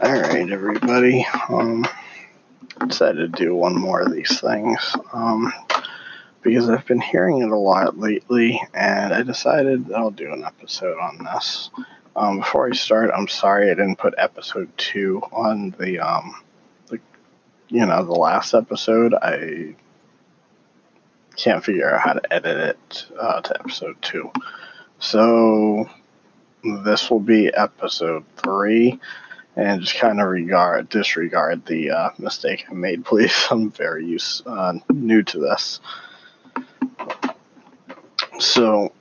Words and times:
Alright, 0.00 0.52
everybody. 0.52 1.26
Um, 1.48 1.84
decided 2.86 3.34
to 3.34 3.44
do 3.44 3.52
one 3.52 3.74
more 3.74 4.00
of 4.00 4.12
these 4.12 4.40
things. 4.40 4.94
Um, 5.12 5.52
because 6.40 6.70
I've 6.70 6.86
been 6.86 7.00
hearing 7.00 7.42
it 7.42 7.50
a 7.50 7.58
lot 7.58 7.98
lately, 7.98 8.62
and 8.72 9.12
I 9.12 9.24
decided 9.24 9.92
I'll 9.92 10.12
do 10.12 10.32
an 10.32 10.44
episode 10.44 10.98
on 11.00 11.24
this. 11.24 11.70
Um, 12.14 12.38
before 12.38 12.68
I 12.68 12.76
start, 12.76 13.10
I'm 13.12 13.26
sorry 13.26 13.72
I 13.72 13.74
didn't 13.74 13.98
put 13.98 14.14
episode 14.16 14.70
two 14.76 15.20
on 15.32 15.74
the, 15.80 15.98
um, 15.98 16.32
the, 16.86 17.00
you 17.66 17.84
know, 17.84 18.04
the 18.04 18.12
last 18.12 18.54
episode. 18.54 19.14
I 19.14 19.74
can't 21.34 21.64
figure 21.64 21.92
out 21.92 22.02
how 22.02 22.12
to 22.12 22.32
edit 22.32 22.56
it 22.56 23.06
uh, 23.20 23.40
to 23.40 23.58
episode 23.58 24.00
two. 24.00 24.30
So 25.00 25.90
this 26.62 27.10
will 27.10 27.18
be 27.18 27.52
episode 27.52 28.24
three 28.36 29.00
and 29.58 29.82
just 29.82 29.96
kind 29.96 30.20
of 30.20 30.28
regard 30.28 30.88
disregard 30.88 31.66
the 31.66 31.90
uh, 31.90 32.10
mistake 32.16 32.64
I 32.70 32.74
made, 32.74 33.04
please. 33.04 33.48
I'm 33.50 33.70
very 33.70 34.06
used 34.06 34.46
uh, 34.46 34.74
new 34.88 35.22
to 35.24 35.38
this. 35.38 35.80
So 38.38 38.92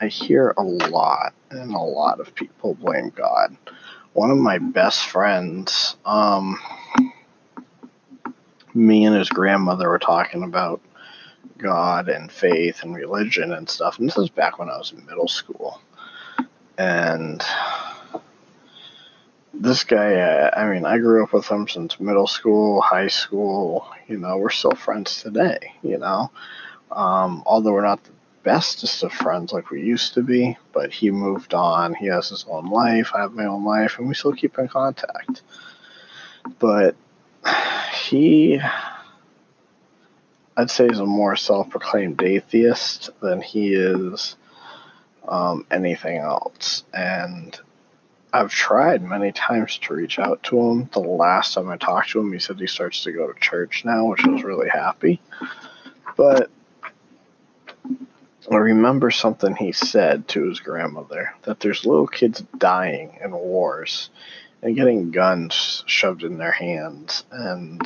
I 0.00 0.08
hear 0.08 0.54
a 0.58 0.62
lot, 0.62 1.32
and 1.50 1.74
a 1.74 1.78
lot 1.78 2.20
of 2.20 2.34
people 2.34 2.74
blame 2.74 3.10
God. 3.16 3.56
One 4.12 4.30
of 4.30 4.36
my 4.36 4.58
best 4.58 5.06
friends, 5.06 5.96
um, 6.04 6.60
me 8.74 9.06
and 9.06 9.16
his 9.16 9.30
grandmother 9.30 9.88
were 9.88 9.98
talking 9.98 10.42
about 10.42 10.82
God 11.56 12.10
and 12.10 12.30
faith 12.30 12.82
and 12.82 12.94
religion 12.94 13.54
and 13.54 13.68
stuff, 13.68 13.98
and 13.98 14.06
this 14.06 14.18
is 14.18 14.28
back 14.28 14.58
when 14.58 14.68
I 14.68 14.76
was 14.76 14.92
in 14.92 15.06
middle 15.06 15.28
school. 15.28 15.80
And 16.76 17.42
this 19.64 19.84
guy, 19.84 20.14
uh, 20.16 20.50
I 20.54 20.70
mean, 20.70 20.84
I 20.84 20.98
grew 20.98 21.24
up 21.24 21.32
with 21.32 21.48
him 21.48 21.66
since 21.66 21.98
middle 21.98 22.26
school, 22.26 22.80
high 22.80 23.08
school. 23.08 23.86
You 24.06 24.18
know, 24.18 24.36
we're 24.36 24.50
still 24.50 24.74
friends 24.74 25.22
today. 25.22 25.58
You 25.82 25.98
know, 25.98 26.30
um, 26.92 27.42
although 27.46 27.72
we're 27.72 27.82
not 27.82 28.04
the 28.04 28.12
bestest 28.42 29.02
of 29.02 29.12
friends 29.12 29.52
like 29.52 29.70
we 29.70 29.82
used 29.82 30.14
to 30.14 30.22
be, 30.22 30.56
but 30.72 30.92
he 30.92 31.10
moved 31.10 31.54
on. 31.54 31.94
He 31.94 32.06
has 32.06 32.28
his 32.28 32.44
own 32.48 32.70
life. 32.70 33.12
I 33.14 33.20
have 33.22 33.32
my 33.32 33.46
own 33.46 33.64
life, 33.64 33.98
and 33.98 34.06
we 34.06 34.14
still 34.14 34.34
keep 34.34 34.58
in 34.58 34.68
contact. 34.68 35.42
But 36.58 36.94
he, 38.10 38.60
I'd 40.56 40.70
say, 40.70 40.86
is 40.86 41.00
a 41.00 41.06
more 41.06 41.36
self-proclaimed 41.36 42.22
atheist 42.22 43.10
than 43.20 43.40
he 43.40 43.74
is 43.74 44.36
um, 45.26 45.66
anything 45.70 46.18
else, 46.18 46.84
and 46.92 47.58
I've 48.34 48.50
tried 48.50 49.00
many 49.00 49.30
times 49.30 49.78
to 49.78 49.94
reach 49.94 50.18
out 50.18 50.42
to 50.44 50.60
him. 50.60 50.90
The 50.92 50.98
last 50.98 51.54
time 51.54 51.68
I 51.68 51.76
talked 51.76 52.10
to 52.10 52.18
him, 52.18 52.32
he 52.32 52.40
said 52.40 52.58
he 52.58 52.66
starts 52.66 53.04
to 53.04 53.12
go 53.12 53.32
to 53.32 53.38
church 53.38 53.84
now, 53.84 54.06
which 54.06 54.24
I 54.24 54.30
was 54.30 54.42
really 54.42 54.68
happy. 54.68 55.22
But 56.16 56.50
I 58.50 58.56
remember 58.56 59.12
something 59.12 59.54
he 59.54 59.70
said 59.70 60.26
to 60.28 60.48
his 60.48 60.58
grandmother 60.58 61.32
that 61.42 61.60
there's 61.60 61.86
little 61.86 62.08
kids 62.08 62.42
dying 62.58 63.18
in 63.22 63.30
wars 63.30 64.10
and 64.62 64.74
getting 64.74 65.12
guns 65.12 65.84
shoved 65.86 66.24
in 66.24 66.36
their 66.36 66.50
hands 66.50 67.24
and 67.30 67.80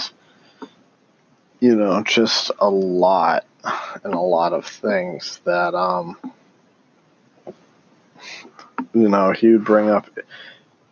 you 1.60 1.76
know 1.76 2.02
just 2.02 2.50
a 2.58 2.70
lot 2.70 3.44
and 4.02 4.14
a 4.14 4.20
lot 4.20 4.52
of 4.52 4.64
things 4.66 5.40
that 5.44 5.74
um 5.74 6.16
you 8.94 9.08
know, 9.08 9.32
he 9.32 9.48
would 9.52 9.64
bring 9.64 9.90
up 9.90 10.08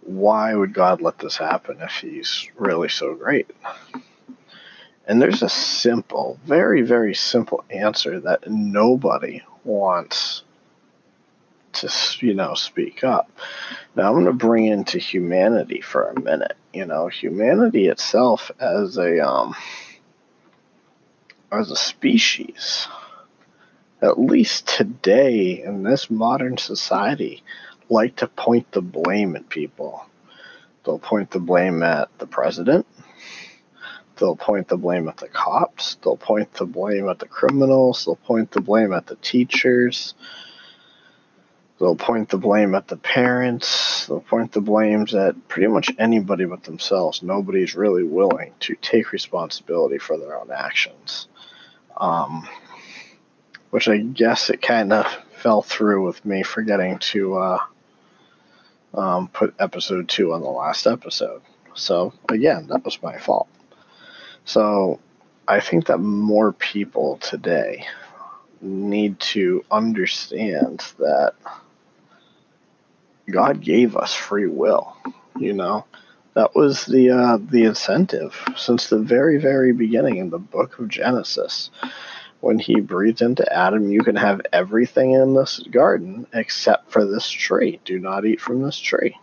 why 0.02 0.54
would 0.54 0.72
God 0.72 1.00
let 1.00 1.18
this 1.18 1.36
happen 1.36 1.78
if 1.80 1.90
he's 1.90 2.48
really 2.56 2.88
so 2.88 3.14
great? 3.14 3.50
And 5.06 5.20
there's 5.20 5.42
a 5.42 5.48
simple, 5.48 6.38
very, 6.44 6.82
very 6.82 7.14
simple 7.14 7.64
answer 7.70 8.20
that 8.20 8.48
nobody 8.48 9.42
wants 9.64 10.42
to, 11.74 11.90
you 12.20 12.34
know, 12.34 12.54
speak 12.54 13.04
up. 13.04 13.30
Now 13.94 14.08
I'm 14.08 14.14
going 14.14 14.26
to 14.26 14.32
bring 14.32 14.66
into 14.66 14.98
humanity 14.98 15.80
for 15.80 16.08
a 16.08 16.20
minute. 16.20 16.56
You 16.72 16.86
know, 16.86 17.08
humanity 17.08 17.88
itself 17.88 18.50
as 18.58 18.96
a 18.96 19.26
um, 19.26 19.54
as 21.52 21.70
a 21.70 21.76
species, 21.76 22.88
at 24.02 24.18
least 24.18 24.68
today 24.68 25.62
in 25.62 25.82
this 25.82 26.10
modern 26.10 26.58
society, 26.58 27.42
like 27.88 28.16
to 28.16 28.26
point 28.26 28.70
the 28.72 28.82
blame 28.82 29.36
at 29.36 29.48
people. 29.48 30.04
They'll 30.84 30.98
point 30.98 31.30
the 31.30 31.40
blame 31.40 31.82
at 31.82 32.08
the 32.18 32.26
president. 32.26 32.86
They'll 34.16 34.36
point 34.36 34.68
the 34.68 34.76
blame 34.76 35.08
at 35.08 35.18
the 35.18 35.28
cops. 35.28 35.96
They'll 35.96 36.16
point 36.16 36.52
the 36.54 36.64
blame 36.64 37.08
at 37.08 37.18
the 37.18 37.26
criminals. 37.26 38.04
They'll 38.04 38.16
point 38.16 38.50
the 38.50 38.60
blame 38.60 38.92
at 38.92 39.06
the 39.06 39.16
teachers. 39.16 40.14
They'll 41.78 41.96
point 41.96 42.30
the 42.30 42.38
blame 42.38 42.74
at 42.74 42.88
the 42.88 42.96
parents. 42.96 44.06
They'll 44.06 44.20
point 44.20 44.52
the 44.52 44.62
blames 44.62 45.14
at 45.14 45.48
pretty 45.48 45.68
much 45.68 45.90
anybody 45.98 46.46
but 46.46 46.64
themselves. 46.64 47.22
Nobody's 47.22 47.74
really 47.74 48.04
willing 48.04 48.54
to 48.60 48.74
take 48.76 49.12
responsibility 49.12 49.98
for 49.98 50.16
their 50.16 50.40
own 50.40 50.50
actions. 50.50 51.28
Um, 51.98 52.48
which 53.70 53.88
I 53.88 53.98
guess 53.98 54.48
it 54.48 54.62
kind 54.62 54.92
of 54.92 55.06
fell 55.34 55.60
through 55.60 56.06
with 56.06 56.24
me 56.24 56.42
forgetting 56.42 56.98
to 56.98 57.36
uh, 57.36 57.58
um, 58.94 59.28
put 59.28 59.54
episode 59.58 60.08
two 60.08 60.32
on 60.32 60.42
the 60.42 60.48
last 60.48 60.86
episode. 60.86 61.42
So, 61.74 62.12
again, 62.28 62.68
that 62.68 62.84
was 62.84 63.02
my 63.02 63.18
fault. 63.18 63.48
So, 64.44 65.00
I 65.48 65.60
think 65.60 65.86
that 65.86 65.98
more 65.98 66.52
people 66.52 67.18
today 67.18 67.86
need 68.60 69.20
to 69.20 69.64
understand 69.70 70.80
that 70.98 71.34
God 73.30 73.60
gave 73.60 73.96
us 73.96 74.14
free 74.14 74.46
will. 74.46 74.96
You 75.38 75.52
know, 75.52 75.84
that 76.34 76.54
was 76.54 76.86
the 76.86 77.10
uh, 77.10 77.38
the 77.40 77.64
incentive 77.64 78.34
since 78.56 78.88
the 78.88 78.98
very 78.98 79.38
very 79.38 79.72
beginning 79.72 80.16
in 80.16 80.30
the 80.30 80.38
book 80.38 80.78
of 80.78 80.88
Genesis 80.88 81.70
when 82.40 82.58
he 82.58 82.80
breathed 82.80 83.22
into 83.22 83.50
Adam, 83.52 83.90
you 83.90 84.02
can 84.02 84.16
have 84.16 84.40
everything 84.52 85.12
in 85.12 85.34
this 85.34 85.58
garden 85.70 86.26
except 86.32 86.92
for 86.92 87.04
this 87.04 87.28
tree. 87.28 87.80
Do 87.84 87.98
not 87.98 88.24
eat 88.24 88.40
from 88.40 88.62
this 88.62 88.78
tree. 88.78 89.18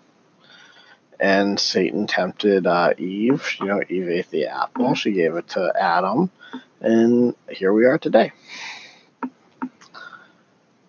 And 1.19 1.59
Satan 1.59 2.07
tempted 2.07 2.67
uh, 2.67 2.93
Eve. 2.97 3.55
You 3.59 3.67
know, 3.67 3.81
Eve 3.87 4.09
ate 4.09 4.29
the 4.29 4.47
apple. 4.47 4.95
She 4.95 5.11
gave 5.11 5.35
it 5.35 5.47
to 5.49 5.71
Adam. 5.79 6.31
And 6.81 7.35
here 7.49 7.71
we 7.71 7.85
are 7.85 7.97
today. 7.97 8.33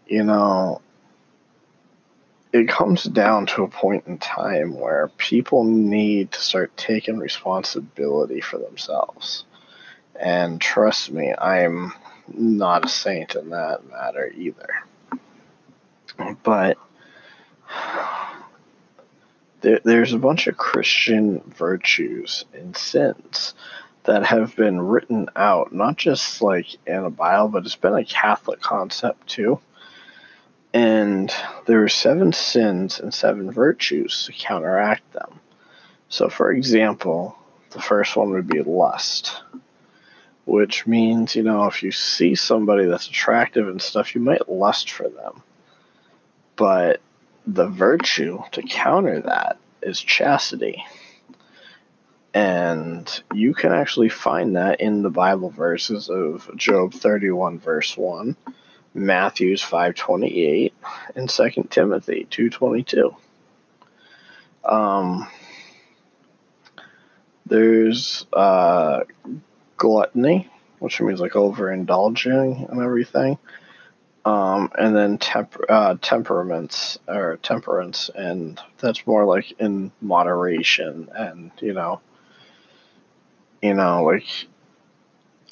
You 0.06 0.24
know, 0.24 0.80
it 2.52 2.68
comes 2.68 3.04
down 3.04 3.46
to 3.46 3.64
a 3.64 3.68
point 3.68 4.06
in 4.06 4.18
time 4.18 4.78
where 4.78 5.08
people 5.18 5.64
need 5.64 6.32
to 6.32 6.40
start 6.40 6.76
taking 6.76 7.18
responsibility 7.18 8.40
for 8.40 8.58
themselves. 8.58 9.44
And 10.18 10.60
trust 10.60 11.10
me, 11.10 11.34
I'm 11.36 11.92
not 12.28 12.84
a 12.84 12.88
saint 12.88 13.34
in 13.34 13.50
that 13.50 13.88
matter 13.90 14.32
either. 14.36 14.68
But 16.42 16.78
there, 19.60 19.80
there's 19.84 20.12
a 20.12 20.18
bunch 20.18 20.46
of 20.46 20.56
Christian 20.56 21.40
virtues 21.40 22.44
and 22.52 22.76
sins 22.76 23.54
that 24.04 24.26
have 24.26 24.54
been 24.54 24.80
written 24.80 25.28
out, 25.34 25.72
not 25.72 25.96
just 25.96 26.42
like 26.42 26.66
in 26.86 26.96
a 26.96 27.10
Bible, 27.10 27.48
but 27.48 27.64
it's 27.64 27.74
been 27.74 27.94
a 27.94 28.04
Catholic 28.04 28.60
concept 28.60 29.26
too. 29.26 29.58
And 30.72 31.32
there 31.66 31.82
are 31.82 31.88
seven 31.88 32.32
sins 32.32 33.00
and 33.00 33.14
seven 33.14 33.50
virtues 33.50 34.26
to 34.26 34.32
counteract 34.32 35.12
them. 35.12 35.40
So, 36.08 36.28
for 36.28 36.52
example, 36.52 37.36
the 37.70 37.80
first 37.80 38.16
one 38.16 38.30
would 38.30 38.46
be 38.46 38.60
lust 38.62 39.40
which 40.44 40.86
means, 40.86 41.34
you 41.34 41.42
know, 41.42 41.64
if 41.66 41.82
you 41.82 41.90
see 41.90 42.34
somebody 42.34 42.86
that's 42.86 43.08
attractive 43.08 43.68
and 43.68 43.80
stuff, 43.80 44.14
you 44.14 44.20
might 44.20 44.48
lust 44.48 44.90
for 44.90 45.08
them. 45.08 45.42
But 46.56 47.00
the 47.46 47.66
virtue 47.66 48.42
to 48.52 48.62
counter 48.62 49.20
that 49.20 49.58
is 49.82 50.00
chastity. 50.00 50.84
And 52.32 53.08
you 53.32 53.54
can 53.54 53.72
actually 53.72 54.08
find 54.08 54.56
that 54.56 54.80
in 54.80 55.02
the 55.02 55.10
Bible 55.10 55.50
verses 55.50 56.08
of 56.10 56.50
Job 56.56 56.92
31 56.92 57.60
verse 57.60 57.96
1, 57.96 58.36
Matthew's 58.92 59.62
5:28, 59.62 60.72
and 61.14 61.28
2 61.28 61.70
Timothy 61.70 62.26
2:22. 62.30 63.14
Um 64.64 65.28
there's 67.46 68.26
uh 68.32 69.04
gluttony, 69.84 70.48
which 70.78 70.98
means 71.02 71.20
like 71.20 71.32
overindulging 71.32 72.70
and 72.70 72.80
everything. 72.80 73.36
Um, 74.24 74.72
and 74.78 74.96
then 74.96 75.18
temp- 75.18 75.60
uh, 75.68 75.96
temperaments 76.00 76.98
or 77.06 77.36
temperance, 77.42 78.08
and 78.14 78.58
that's 78.78 79.06
more 79.06 79.26
like 79.26 79.52
in 79.60 79.92
moderation, 80.00 81.10
and 81.14 81.50
you 81.60 81.74
know, 81.74 82.00
you 83.60 83.74
know, 83.74 84.02
like 84.04 84.24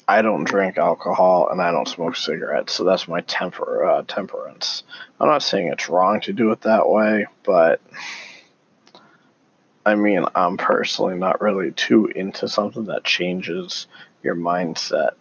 I 0.07 0.23
don't 0.23 0.45
drink 0.45 0.79
alcohol 0.79 1.49
and 1.49 1.61
I 1.61 1.71
don't 1.71 1.87
smoke 1.87 2.15
cigarettes, 2.15 2.73
so 2.73 2.83
that's 2.83 3.07
my 3.07 3.21
temper 3.21 3.85
uh, 3.85 4.01
temperance. 4.07 4.81
I'm 5.19 5.27
not 5.27 5.43
saying 5.43 5.67
it's 5.67 5.89
wrong 5.89 6.21
to 6.21 6.33
do 6.33 6.51
it 6.51 6.61
that 6.61 6.89
way, 6.89 7.27
but 7.43 7.79
I 9.85 9.93
mean, 9.93 10.25
I'm 10.33 10.57
personally 10.57 11.15
not 11.15 11.41
really 11.41 11.71
too 11.73 12.07
into 12.07 12.47
something 12.47 12.85
that 12.85 13.03
changes 13.03 13.85
your 14.23 14.35
mindset. 14.35 15.11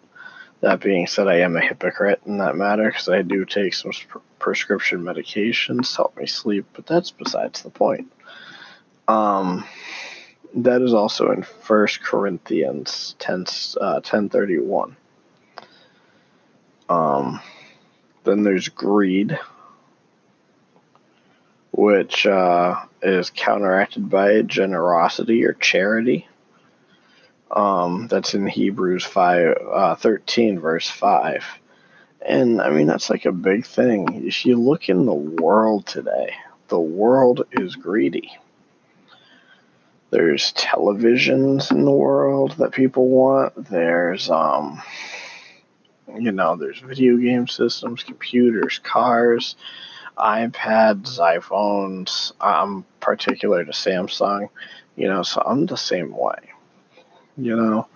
That 0.60 0.80
being 0.80 1.06
said, 1.08 1.26
I 1.26 1.40
am 1.40 1.56
a 1.56 1.60
hypocrite 1.60 2.22
in 2.24 2.38
that 2.38 2.56
matter 2.56 2.88
because 2.88 3.08
I 3.08 3.22
do 3.22 3.44
take 3.44 3.74
some 3.74 3.90
prescription 4.38 5.02
medications 5.02 5.90
to 5.90 5.96
help 5.96 6.16
me 6.16 6.26
sleep, 6.26 6.66
but 6.72 6.86
that's 6.86 7.10
besides 7.10 7.62
the 7.62 7.70
point. 7.70 8.12
Um, 9.08 9.64
that 10.54 10.82
is 10.82 10.94
also 10.94 11.30
in 11.32 11.42
First 11.42 12.02
Corinthians 12.02 13.16
10, 13.18 13.46
uh, 13.80 14.00
1031. 14.02 14.96
Um, 16.88 17.40
then 18.24 18.42
there's 18.42 18.68
greed, 18.68 19.38
which 21.72 22.26
uh, 22.26 22.76
is 23.02 23.30
counteracted 23.30 24.10
by 24.10 24.42
generosity 24.42 25.44
or 25.44 25.54
charity. 25.54 26.28
Um, 27.52 28.08
that's 28.08 28.32
in 28.32 28.46
Hebrews 28.46 29.04
5, 29.04 29.56
uh, 29.70 29.94
13, 29.96 30.58
verse 30.58 30.88
5. 30.88 31.44
And 32.24 32.62
I 32.62 32.70
mean, 32.70 32.86
that's 32.86 33.10
like 33.10 33.26
a 33.26 33.32
big 33.32 33.66
thing. 33.66 34.26
If 34.26 34.46
you 34.46 34.56
look 34.56 34.88
in 34.88 35.04
the 35.04 35.12
world 35.12 35.86
today, 35.86 36.34
the 36.68 36.80
world 36.80 37.46
is 37.52 37.76
greedy. 37.76 38.32
There's 40.10 40.52
televisions 40.54 41.70
in 41.70 41.84
the 41.84 41.90
world 41.90 42.52
that 42.52 42.72
people 42.72 43.08
want. 43.08 43.68
There's, 43.68 44.30
um, 44.30 44.80
you 46.18 46.32
know, 46.32 46.56
there's 46.56 46.78
video 46.78 47.16
game 47.16 47.48
systems, 47.48 48.02
computers, 48.02 48.78
cars, 48.78 49.56
iPads, 50.16 51.18
iPhones. 51.18 52.32
I'm 52.40 52.84
particular 53.00 53.64
to 53.64 53.72
Samsung, 53.72 54.48
you 54.96 55.08
know, 55.08 55.22
so 55.22 55.42
I'm 55.44 55.66
the 55.66 55.76
same 55.76 56.16
way 56.16 56.51
you 57.36 57.56
know? 57.56 57.86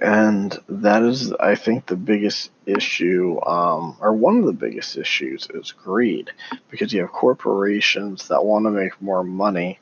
And 0.00 0.56
that 0.68 1.02
is, 1.02 1.32
I 1.32 1.54
think, 1.54 1.86
the 1.86 1.96
biggest 1.96 2.50
issue, 2.66 3.40
um, 3.44 3.96
or 4.00 4.12
one 4.12 4.38
of 4.38 4.44
the 4.44 4.52
biggest 4.52 4.96
issues, 4.96 5.48
is 5.52 5.72
greed. 5.72 6.30
Because 6.70 6.92
you 6.92 7.00
have 7.00 7.10
corporations 7.10 8.28
that 8.28 8.44
want 8.44 8.66
to 8.66 8.70
make 8.70 9.00
more 9.02 9.24
money, 9.24 9.80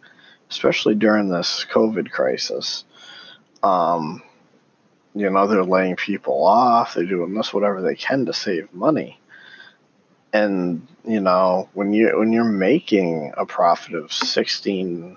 especially 0.49 0.95
during 0.95 1.29
this 1.29 1.67
COVID 1.71 2.11
crisis. 2.11 2.85
Um, 3.63 4.23
you 5.15 5.29
know, 5.29 5.47
they're 5.47 5.65
laying 5.65 5.97
people 5.97 6.45
off, 6.45 6.95
they're 6.95 7.05
doing 7.05 7.35
this, 7.35 7.53
whatever 7.53 7.83
they 7.83 7.95
can 7.97 8.27
to 8.27 8.33
save 8.33 8.73
money. 8.73 9.21
And, 10.33 10.87
you 11.05 11.21
know, 11.21 11.69
when 11.73 11.93
you 11.93 12.19
when 12.19 12.33
you're 12.33 12.45
making 12.45 13.33
a 13.37 13.47
profit 13.47 13.95
of 13.95 14.13
sixteen 14.13 15.17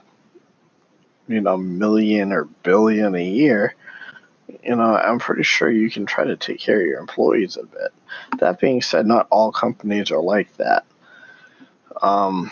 you 1.29 1.39
know, 1.41 1.57
million 1.57 2.33
or 2.33 2.45
billion 2.63 3.13
a 3.13 3.23
year, 3.23 3.75
you 4.63 4.75
know, 4.75 4.95
I'm 4.95 5.19
pretty 5.19 5.43
sure 5.43 5.69
you 5.69 5.89
can 5.91 6.07
try 6.07 6.25
to 6.25 6.35
take 6.35 6.59
care 6.59 6.81
of 6.81 6.87
your 6.87 6.99
employees 6.99 7.55
a 7.55 7.65
bit. 7.65 7.93
That 8.39 8.59
being 8.59 8.81
said, 8.81 9.05
not 9.05 9.27
all 9.29 9.51
companies 9.51 10.11
are 10.11 10.21
like 10.21 10.55
that. 10.57 10.85
Um, 12.01 12.51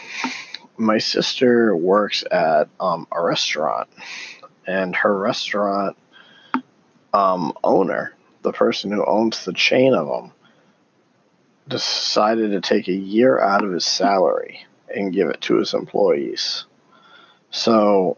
my 0.78 1.00
sister 1.00 1.76
works 1.76 2.24
at 2.30 2.70
um, 2.80 3.08
a 3.12 3.22
restaurant, 3.22 3.90
and 4.68 4.96
her 4.96 5.18
restaurant 5.18 5.98
um, 7.14 7.54
owner, 7.64 8.14
the 8.44 8.52
person 8.52 8.92
who 8.92 9.04
owns 9.04 9.44
the 9.44 9.54
chain 9.54 9.96
of 9.96 10.08
them, 10.08 10.32
decided 11.68 12.52
to 12.52 12.62
take 12.62 12.88
a 12.88 12.94
year 12.94 13.40
out 13.40 13.64
of 13.64 13.72
his 13.72 13.86
salary 13.86 14.66
and 14.94 15.14
give 15.14 15.30
it 15.30 15.42
to 15.42 15.56
his 15.56 15.74
employees. 15.74 16.66
So 17.50 18.18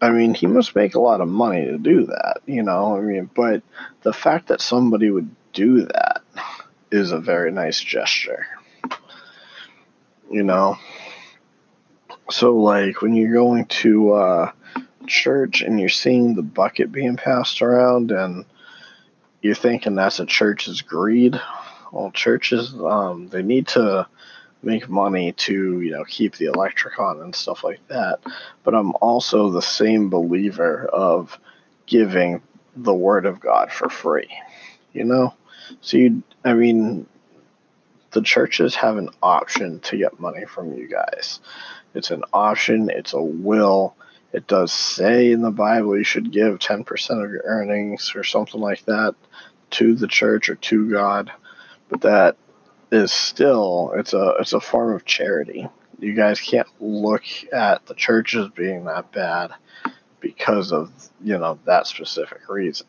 I 0.00 0.10
mean, 0.10 0.34
he 0.34 0.46
must 0.46 0.76
make 0.76 0.94
a 0.94 1.00
lot 1.00 1.20
of 1.20 1.28
money 1.28 1.64
to 1.64 1.78
do 1.78 2.06
that, 2.06 2.40
you 2.46 2.62
know. 2.62 2.96
I 2.96 3.00
mean, 3.00 3.30
but 3.34 3.62
the 4.02 4.12
fact 4.12 4.48
that 4.48 4.60
somebody 4.60 5.10
would 5.10 5.34
do 5.52 5.86
that 5.86 6.22
is 6.90 7.12
a 7.12 7.18
very 7.18 7.50
nice 7.50 7.80
gesture, 7.80 8.46
you 10.30 10.42
know. 10.42 10.76
So, 12.30 12.56
like, 12.56 13.00
when 13.00 13.14
you're 13.14 13.32
going 13.32 13.66
to 13.66 14.12
uh, 14.12 14.52
church 15.06 15.62
and 15.62 15.80
you're 15.80 15.88
seeing 15.88 16.34
the 16.34 16.42
bucket 16.42 16.92
being 16.92 17.16
passed 17.16 17.62
around 17.62 18.10
and 18.10 18.44
you're 19.40 19.54
thinking 19.54 19.94
that's 19.94 20.20
a 20.20 20.26
church's 20.26 20.82
greed, 20.82 21.40
well, 21.92 22.10
churches, 22.10 22.74
um, 22.74 23.28
they 23.28 23.42
need 23.42 23.68
to 23.68 24.06
make 24.62 24.88
money 24.88 25.32
to 25.32 25.80
you 25.80 25.90
know 25.90 26.04
keep 26.04 26.36
the 26.36 26.46
electric 26.46 26.98
on 26.98 27.20
and 27.20 27.34
stuff 27.34 27.64
like 27.64 27.86
that. 27.88 28.20
But 28.64 28.74
i'm 28.74 28.92
also 29.00 29.50
the 29.50 29.62
same 29.62 30.10
believer 30.10 30.86
of 30.86 31.38
giving 31.86 32.42
the 32.74 32.94
word 32.94 33.26
of 33.26 33.40
god 33.40 33.72
for 33.72 33.88
free 33.88 34.28
you 34.96 35.04
know? 35.04 35.34
So 35.80 35.98
you 35.98 36.22
i 36.44 36.54
mean 36.54 37.06
the 38.12 38.22
churches 38.22 38.74
have 38.76 38.96
an 38.96 39.10
option 39.22 39.80
to 39.80 39.96
get 39.98 40.18
money 40.18 40.46
from 40.46 40.72
you 40.72 40.88
guys. 40.88 41.40
It's 41.94 42.10
an 42.10 42.24
option 42.32 42.88
it's 42.90 43.12
a 43.12 43.22
will. 43.22 43.94
It 44.32 44.46
does 44.46 44.72
say 44.72 45.32
in 45.32 45.42
the 45.42 45.50
bible 45.50 45.96
you 45.96 46.04
should 46.04 46.32
give 46.32 46.58
10% 46.58 47.24
of 47.24 47.30
your 47.30 47.42
earnings 47.44 48.12
or 48.14 48.24
something 48.24 48.60
like 48.60 48.84
that 48.86 49.14
to 49.72 49.94
the 49.94 50.08
church 50.08 50.48
or 50.48 50.54
to 50.56 50.90
god. 50.90 51.32
But 51.88 52.00
that 52.02 52.36
is 52.90 53.12
still 53.12 53.92
it's 53.96 54.12
a 54.12 54.34
it's 54.40 54.52
a 54.52 54.60
form 54.60 54.94
of 54.94 55.04
charity. 55.04 55.68
You 55.98 56.14
guys 56.14 56.40
can't 56.40 56.68
look 56.80 57.24
at 57.52 57.86
the 57.86 57.94
churches 57.94 58.50
being 58.54 58.84
that 58.84 59.12
bad 59.12 59.52
because 60.20 60.72
of 60.72 60.92
you 61.22 61.38
know 61.38 61.58
that 61.64 61.86
specific 61.86 62.48
reason. 62.48 62.86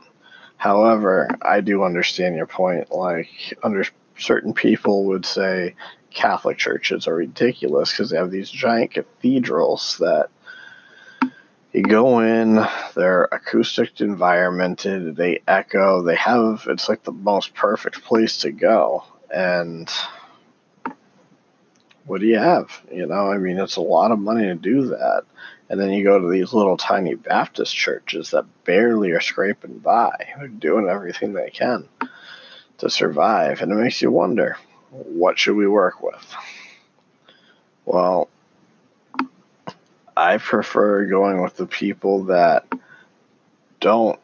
However, 0.57 1.29
I 1.41 1.61
do 1.61 1.83
understand 1.83 2.35
your 2.35 2.47
point. 2.47 2.91
Like, 2.91 3.29
under 3.61 3.85
certain 4.17 4.53
people 4.53 5.05
would 5.05 5.25
say 5.25 5.75
Catholic 6.11 6.57
churches 6.57 7.07
are 7.07 7.15
ridiculous 7.15 7.91
because 7.91 8.09
they 8.09 8.17
have 8.17 8.31
these 8.31 8.49
giant 8.49 8.91
cathedrals 8.91 9.97
that 9.99 10.29
you 11.73 11.83
go 11.83 12.21
in, 12.21 12.65
they're 12.95 13.25
acoustic 13.25 14.01
environmented, 14.01 15.15
they 15.15 15.41
echo, 15.47 16.01
they 16.01 16.15
have 16.15 16.65
it's 16.67 16.89
like 16.89 17.03
the 17.03 17.11
most 17.11 17.53
perfect 17.53 18.03
place 18.03 18.39
to 18.39 18.51
go 18.51 19.03
and 19.31 19.89
what 22.05 22.21
do 22.21 22.27
you 22.27 22.39
have? 22.39 22.81
You 22.91 23.05
know, 23.05 23.31
I 23.31 23.37
mean, 23.37 23.57
it's 23.57 23.75
a 23.75 23.81
lot 23.81 24.11
of 24.11 24.19
money 24.19 24.43
to 24.43 24.55
do 24.55 24.87
that. 24.87 25.23
And 25.69 25.79
then 25.79 25.91
you 25.91 26.03
go 26.03 26.19
to 26.19 26.29
these 26.29 26.53
little 26.53 26.77
tiny 26.77 27.15
Baptist 27.15 27.75
churches 27.75 28.31
that 28.31 28.45
barely 28.63 29.11
are 29.11 29.19
scraping 29.19 29.79
by. 29.79 30.33
They're 30.37 30.47
doing 30.47 30.87
everything 30.87 31.33
they 31.33 31.49
can 31.49 31.89
to 32.77 32.89
survive. 32.89 33.61
And 33.61 33.71
it 33.71 33.75
makes 33.75 34.01
you 34.01 34.09
wonder 34.09 34.57
what 34.91 35.37
should 35.37 35.57
we 35.57 35.67
work 35.67 36.01
with? 36.01 36.35
Well, 37.85 38.29
I 40.15 40.37
prefer 40.37 41.05
going 41.05 41.41
with 41.41 41.57
the 41.57 41.67
people 41.67 42.25
that 42.25 42.65
don't 43.81 44.19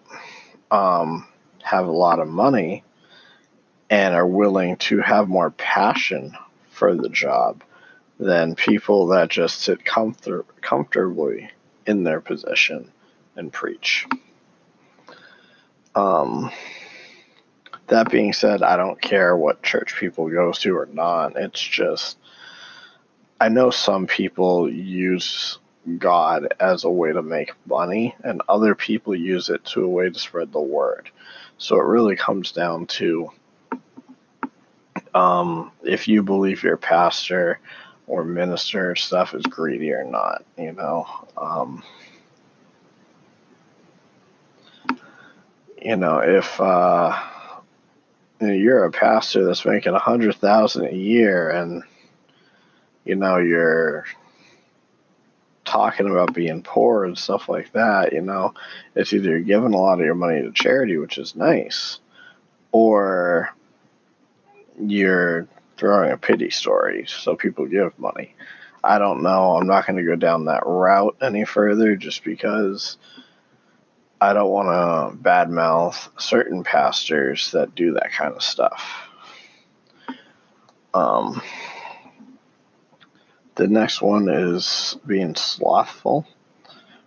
um, 0.72 1.28
have 1.62 1.88
a 1.88 1.92
lot 1.92 2.20
of 2.20 2.28
money 2.28 2.84
and 3.94 4.16
are 4.16 4.26
willing 4.26 4.76
to 4.76 5.02
have 5.02 5.30
more 5.30 5.52
passion 5.52 6.36
for 6.72 6.96
the 6.96 7.10
job 7.10 7.64
than 8.20 8.56
people 8.56 9.06
that 9.06 9.30
just 9.30 9.62
sit 9.62 9.86
comfort- 9.86 10.48
comfortably 10.62 11.52
in 11.86 12.04
their 12.04 12.20
position 12.20 12.92
and 13.36 13.54
preach. 13.54 14.08
Um, 15.94 16.50
that 17.86 18.10
being 18.10 18.34
said, 18.34 18.64
I 18.64 18.78
don't 18.78 19.00
care 19.00 19.38
what 19.38 19.62
church 19.62 19.96
people 20.00 20.28
go 20.28 20.52
to 20.52 20.76
or 20.76 20.88
not. 20.88 21.36
It's 21.36 21.62
just, 21.62 22.18
I 23.40 23.50
know 23.50 23.70
some 23.70 24.08
people 24.08 24.74
use 24.74 25.60
God 26.00 26.52
as 26.60 26.84
a 26.84 26.90
way 26.90 27.14
to 27.14 27.22
make 27.22 27.52
money, 27.68 28.16
and 28.24 28.42
other 28.50 28.74
people 28.74 29.14
use 29.14 29.50
it 29.50 29.64
to 29.66 29.84
a 29.84 29.88
way 29.88 30.10
to 30.10 30.18
spread 30.18 30.52
the 30.52 30.60
word. 30.60 31.12
So 31.60 31.76
it 31.76 31.86
really 31.86 32.16
comes 32.16 32.54
down 32.54 32.88
to 32.88 33.30
um, 35.13 35.72
if 35.84 36.08
you 36.08 36.24
believe 36.24 36.63
your 36.63 36.77
pastor 36.77 37.60
or 38.08 38.24
minister 38.24 38.96
stuff 38.96 39.34
is 39.34 39.43
greedy 39.43 39.91
or 39.91 40.03
not, 40.03 40.43
you 40.58 40.72
know. 40.74 41.08
Um, 41.38 41.84
you 45.82 45.96
know, 45.96 46.20
if 46.20 46.60
uh, 46.60 47.17
you're 48.39 48.86
a 48.86 48.91
pastor 48.91 49.46
that's 49.46 49.65
making 49.65 49.93
a 49.93 50.00
hundred 50.00 50.36
thousand 50.36 50.88
a 50.88 50.96
year 50.96 51.50
and 51.50 51.84
you 53.05 53.15
know 53.15 53.38
you're 53.38 54.05
talking 55.65 56.10
about 56.10 56.34
being 56.34 56.62
poor 56.62 57.05
and 57.05 57.17
stuff 57.17 57.50
like 57.50 57.72
that, 57.74 58.13
you 58.13 58.22
know, 58.22 58.53
it's 58.96 59.13
either 59.13 59.29
you're 59.29 59.39
giving 59.39 59.74
a 59.74 59.77
lot 59.77 60.00
of 60.00 60.05
your 60.05 60.15
money 60.15 60.41
to 60.41 60.51
charity, 60.51 60.98
which 60.98 61.17
is 61.17 61.36
nice, 61.36 62.00
or 62.72 63.53
you're 64.80 65.48
throwing 65.77 66.12
a 66.12 66.18
pity 66.18 66.50
story 66.50 67.06
so 67.08 67.36
people 67.36 67.65
give 67.65 67.98
money. 67.98 68.36
I 68.84 69.00
don't 69.00 69.24
know. 69.24 69.56
I'm 69.56 69.68
not 69.68 69.88
going 69.88 69.98
to 69.98 70.03
go 70.03 70.15
down 70.15 70.46
that 70.46 70.65
route 70.65 71.18
any 71.22 71.46
further 71.46 71.96
just 71.96 72.24
because 72.24 72.98
I 74.20 74.34
don't 74.34 74.50
want 74.50 74.68
to 74.68 75.18
badmouth 75.24 76.10
certain 76.20 76.63
pastors 76.63 77.51
that 77.51 77.75
do 77.75 77.94
that 77.94 78.12
kind 78.12 78.34
of 78.34 78.44
stuff. 78.44 79.10
Um, 80.94 81.42
the 83.56 83.68
next 83.68 84.01
one 84.01 84.30
is 84.30 84.98
being 85.06 85.36
slothful. 85.36 86.27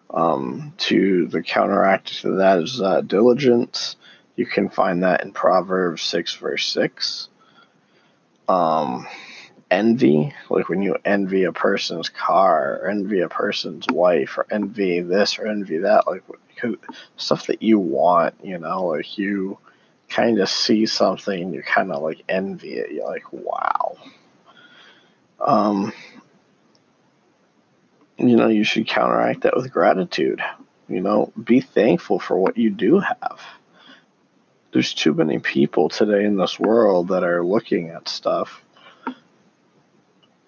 Um, 0.09 0.73
to 0.79 1.27
the 1.27 1.43
counteract 1.43 2.21
to 2.23 2.37
that 2.37 2.61
is 2.61 2.81
uh, 2.81 3.01
diligence. 3.01 3.97
You 4.37 4.47
can 4.47 4.69
find 4.69 5.03
that 5.03 5.23
in 5.25 5.33
Proverbs 5.33 6.03
6, 6.03 6.35
verse 6.37 6.67
6. 6.69 7.29
Um, 8.49 9.07
envy, 9.71 10.33
like 10.49 10.69
when 10.69 10.83
you 10.83 10.97
envy 11.05 11.45
a 11.45 11.53
person's 11.53 12.09
car, 12.09 12.79
or 12.81 12.89
envy 12.89 13.21
a 13.21 13.29
person's 13.29 13.87
wife, 13.91 14.39
or 14.39 14.47
envy 14.51 15.01
this 15.01 15.39
or 15.39 15.47
envy 15.47 15.79
that, 15.79 16.07
like 16.07 16.23
stuff 17.17 17.47
that 17.47 17.63
you 17.63 17.79
want, 17.79 18.35
you 18.43 18.59
know, 18.59 18.87
like 18.87 19.19
you 19.19 19.59
kind 20.09 20.39
of 20.39 20.49
see 20.49 20.87
something 20.87 21.53
you 21.53 21.63
kind 21.63 21.93
of 21.93 22.03
like 22.03 22.23
envy 22.29 22.75
it. 22.75 22.93
You're 22.93 23.07
like, 23.07 23.33
wow. 23.33 23.97
Um, 25.41 25.93
you 28.17 28.37
know, 28.37 28.49
you 28.49 28.65
should 28.65 28.87
counteract 28.87 29.43
that 29.43 29.57
with 29.57 29.71
gratitude. 29.73 30.41
You 30.89 31.01
know, 31.01 31.33
be 31.43 31.61
thankful 31.61 32.19
for 32.21 32.39
what 32.39 32.57
you 32.57 32.71
do 32.71 33.01
have. 33.01 33.41
There's 34.77 34.93
too 34.93 35.15
many 35.15 35.39
people 35.39 35.89
today 35.89 36.27
in 36.27 36.37
this 36.37 36.61
world 36.61 37.09
that 37.09 37.25
are 37.25 37.43
looking 37.43 37.89
at 37.89 38.11
stuff 38.11 38.63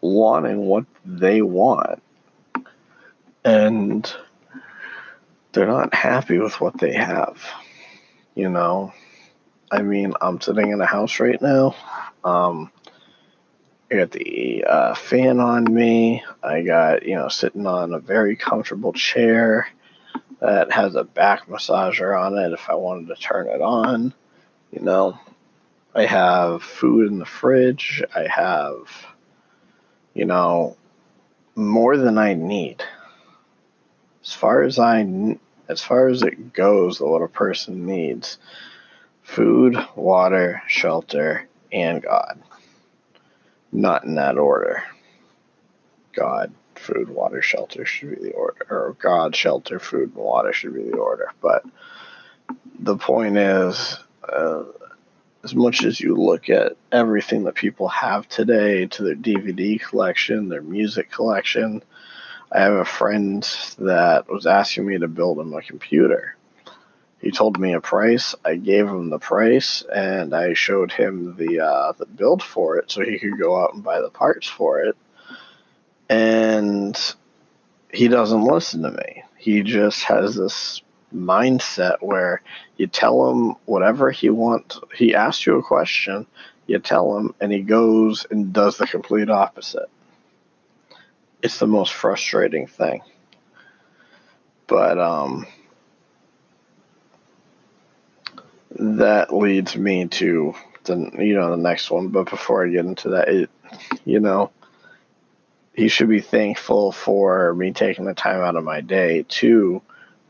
wanting 0.03 0.59
what 0.67 0.85
they 1.03 1.41
want. 1.41 2.03
And 3.43 4.15
they're 5.53 5.67
not 5.67 5.95
happy 5.95 6.37
with 6.37 6.61
what 6.61 6.79
they 6.79 6.93
have. 6.93 7.43
You 8.35 8.51
know, 8.51 8.93
I 9.71 9.81
mean, 9.81 10.13
I'm 10.21 10.43
sitting 10.43 10.73
in 10.73 10.81
a 10.83 10.85
house 10.85 11.21
right 11.21 11.41
now. 11.41 11.75
Um, 12.23 12.71
I 13.91 13.97
got 13.97 14.11
the 14.11 14.65
uh, 14.65 14.95
fan 14.95 15.41
on 15.41 15.65
me. 15.73 16.23
I 16.43 16.61
got, 16.61 17.07
you 17.07 17.15
know, 17.15 17.29
sitting 17.29 17.67
on 17.67 17.95
a 17.95 17.99
very 17.99 18.37
comfortable 18.37 18.93
chair 18.93 19.69
that 20.41 20.73
has 20.73 20.95
a 20.95 21.05
back 21.05 21.47
massager 21.49 22.19
on 22.19 22.39
it 22.39 22.53
if 22.53 22.69
I 22.71 22.75
wanted 22.75 23.09
to 23.09 23.17
turn 23.17 23.49
it 23.49 23.61
on. 23.61 24.15
You 24.71 24.81
know, 24.81 25.19
I 25.95 26.07
have 26.07 26.63
food 26.63 27.11
in 27.11 27.19
the 27.19 27.25
fridge. 27.25 28.03
I 28.15 28.27
have, 28.29 29.07
you 30.15 30.25
know, 30.25 30.77
more 31.55 31.97
than 31.97 32.19
I 32.19 32.35
need. 32.35 32.83
As 34.23 34.33
far 34.33 34.63
as 34.63 34.79
I, 34.79 35.39
as 35.69 35.83
far 35.83 36.09
as 36.09 36.23
it 36.23 36.53
goes, 36.53 37.01
what 37.01 37.23
a 37.23 37.29
person 37.29 37.87
needs: 37.87 38.39
food, 39.23 39.77
water, 39.97 40.63
shelter, 40.67 41.49
and 41.73 42.03
God 42.03 42.43
not 43.73 44.05
in 44.05 44.15
that 44.17 44.39
order. 44.39 44.83
God, 46.15 46.53
food, 46.89 47.09
water, 47.09 47.43
shelter 47.43 47.85
should 47.85 48.11
be 48.11 48.29
the 48.29 48.33
order, 48.33 48.67
or 48.71 48.97
God, 49.01 49.37
shelter, 49.37 49.79
food, 49.79 50.15
and 50.15 50.25
water 50.25 50.53
should 50.53 50.75
be 50.75 50.85
the 50.85 50.97
order. 50.97 51.31
But 51.41 51.65
the 52.79 52.97
point 52.97 53.37
is, 53.37 53.99
uh, 54.29 54.65
as 55.45 55.55
much 55.55 55.85
as 55.85 56.01
you 56.01 56.17
look 56.17 56.49
at 56.49 56.77
everything 56.91 57.45
that 57.45 57.55
people 57.55 57.89
have 57.89 58.29
today 58.29 58.87
to 58.87 59.03
their 59.03 59.15
DVD 59.15 59.81
collection, 59.81 60.49
their 60.49 60.63
music 60.63 61.11
collection, 61.11 61.83
I 62.51 62.61
have 62.61 62.75
a 62.75 62.85
friend 62.85 63.43
that 63.79 64.29
was 64.29 64.47
asking 64.47 64.87
me 64.87 64.99
to 64.99 65.09
build 65.09 65.39
him 65.39 65.53
a 65.53 65.63
computer. 65.63 66.37
He 67.21 67.31
told 67.31 67.59
me 67.59 67.75
a 67.75 67.81
price. 67.81 68.35
I 68.45 68.55
gave 68.55 68.87
him 68.87 69.11
the 69.11 69.19
price, 69.19 69.83
and 69.83 70.35
I 70.35 70.55
showed 70.55 70.93
him 70.93 71.37
the 71.37 71.61
uh, 71.61 71.93
the 71.93 72.07
build 72.07 72.43
for 72.43 72.79
it, 72.79 72.91
so 72.91 73.03
he 73.03 73.19
could 73.19 73.39
go 73.39 73.61
out 73.61 73.75
and 73.75 73.83
buy 73.83 74.01
the 74.01 74.11
parts 74.11 74.47
for 74.47 74.81
it. 74.81 74.97
And 76.09 76.99
he 77.93 78.09
doesn't 78.09 78.45
listen 78.45 78.83
to 78.83 78.91
me. 78.91 79.25
He 79.37 79.63
just 79.63 80.05
has 80.05 80.35
this 80.35 80.83
mindset 81.15 81.97
where 82.01 82.43
you 82.77 82.87
tell 82.87 83.31
him 83.31 83.55
whatever 83.65 84.11
he 84.11 84.31
wants. 84.31 84.81
He 84.95 85.15
asks 85.15 85.47
you 85.47 85.57
a 85.57 85.63
question, 85.63 86.27
you 86.67 86.79
tell 86.79 87.17
him, 87.17 87.35
and 87.41 87.53
he 87.53 87.61
goes 87.61 88.27
and 88.31 88.53
does 88.53 88.77
the 88.77 88.87
complete 88.87 89.31
opposite. 89.31 89.89
It's 91.43 91.59
the 91.59 91.67
most 91.67 91.93
frustrating 91.93 92.67
thing. 92.67 93.01
But 94.67 94.99
um, 94.99 95.47
that 98.73 99.35
leads 99.35 99.77
me 99.77 100.07
to 100.09 100.55
the 100.85 101.11
you 101.19 101.35
know 101.35 101.51
the 101.51 101.57
next 101.57 101.91
one. 101.91 102.09
But 102.09 102.29
before 102.29 102.67
I 102.67 102.71
get 102.71 102.85
into 102.85 103.11
that, 103.11 103.29
it 103.29 103.51
you 104.05 104.21
know 104.21 104.51
he 105.79 105.89
should 105.89 106.09
be 106.09 106.21
thankful 106.21 106.93
for 106.93 107.55
me 107.55 107.73
taking 107.73 108.05
the 108.05 108.15
time 108.15 108.43
out 108.43 108.57
of 108.57 108.65
my 108.65 108.81
day 108.81 109.25
to 109.29 109.81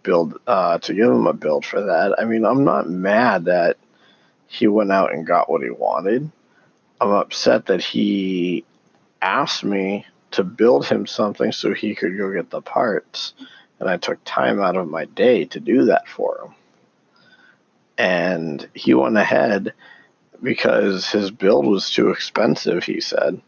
build 0.02 0.38
uh, 0.46 0.78
to 0.78 0.94
give 0.94 1.10
him 1.10 1.26
a 1.26 1.32
build 1.32 1.64
for 1.64 1.80
that. 1.80 2.14
I 2.18 2.24
mean, 2.24 2.44
I'm 2.44 2.64
not 2.64 2.88
mad 2.88 3.46
that 3.46 3.76
he 4.46 4.66
went 4.66 4.92
out 4.92 5.12
and 5.12 5.26
got 5.26 5.50
what 5.50 5.62
he 5.62 5.70
wanted. 5.70 6.30
I'm 7.00 7.10
upset 7.10 7.66
that 7.66 7.82
he 7.82 8.64
asked 9.22 9.64
me 9.64 10.06
to 10.32 10.44
build 10.44 10.86
him 10.86 11.06
something 11.06 11.52
so 11.52 11.72
he 11.72 11.94
could 11.94 12.16
go 12.16 12.32
get 12.32 12.50
the 12.50 12.60
parts, 12.60 13.34
and 13.80 13.88
I 13.88 13.96
took 13.96 14.18
time 14.24 14.60
out 14.60 14.76
of 14.76 14.88
my 14.88 15.06
day 15.06 15.46
to 15.46 15.60
do 15.60 15.86
that 15.86 16.08
for 16.08 16.42
him 16.44 16.54
and 17.98 18.68
he 18.74 18.94
went 18.94 19.18
ahead 19.18 19.74
because 20.40 21.10
his 21.10 21.32
build 21.32 21.66
was 21.66 21.90
too 21.90 22.10
expensive. 22.10 22.84
He 22.84 23.00
said, 23.00 23.42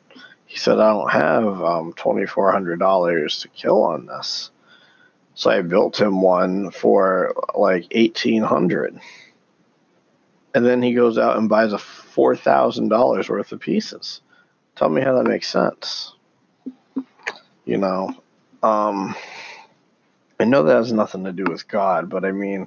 he 0.51 0.57
said 0.57 0.81
I 0.81 0.91
don't 0.91 1.13
have 1.13 1.63
um, 1.63 1.93
twenty 1.93 2.27
four 2.27 2.51
hundred 2.51 2.81
dollars 2.81 3.39
to 3.43 3.49
kill 3.49 3.85
on 3.85 4.07
this, 4.07 4.51
so 5.35 5.49
I 5.49 5.63
built 5.63 6.01
him 6.01 6.21
one 6.21 6.73
for 6.73 7.33
like 7.55 7.87
eighteen 7.93 8.43
hundred. 8.43 8.99
And 10.53 10.67
then 10.67 10.83
he 10.83 10.93
goes 10.93 11.19
out 11.19 11.37
and 11.37 11.49
buys 11.49 11.73
a 11.73 11.79
four 11.79 12.35
thousand 12.35 12.89
dollars 12.89 13.29
worth 13.29 13.53
of 13.53 13.61
pieces. 13.61 14.23
Tell 14.75 14.89
me 14.89 15.03
how 15.03 15.15
that 15.15 15.29
makes 15.29 15.49
sense. 15.49 16.15
You 17.65 17.79
know, 17.79 18.21
um, 18.65 19.15
I 20.41 20.47
know 20.47 20.65
that 20.65 20.75
has 20.75 20.93
nothing 20.93 21.23
to 21.27 21.33
do 21.33 21.45
with 21.45 21.69
God, 21.69 22.11
but 22.11 22.25
I 22.25 22.33
mean, 22.33 22.67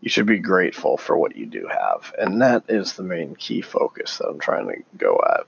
you 0.00 0.10
should 0.10 0.26
be 0.26 0.40
grateful 0.40 0.96
for 0.96 1.16
what 1.16 1.36
you 1.36 1.46
do 1.46 1.68
have. 1.68 2.12
And 2.18 2.42
that 2.42 2.64
is 2.68 2.94
the 2.94 3.04
main 3.04 3.36
key 3.36 3.60
focus 3.60 4.18
that 4.18 4.26
I'm 4.26 4.40
trying 4.40 4.66
to 4.66 4.82
go 4.96 5.22
at. 5.24 5.46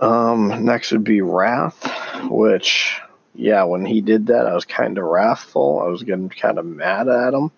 Um, 0.00 0.64
next 0.64 0.92
would 0.92 1.04
be 1.04 1.22
wrath, 1.22 1.88
which, 2.28 3.00
yeah, 3.34 3.64
when 3.64 3.84
he 3.84 4.00
did 4.00 4.26
that, 4.26 4.46
I 4.46 4.54
was 4.54 4.64
kind 4.64 4.98
of 4.98 5.04
wrathful. 5.04 5.80
I 5.80 5.88
was 5.88 6.02
getting 6.02 6.28
kind 6.28 6.58
of 6.58 6.66
mad 6.66 7.08
at 7.08 7.34
him. 7.34 7.50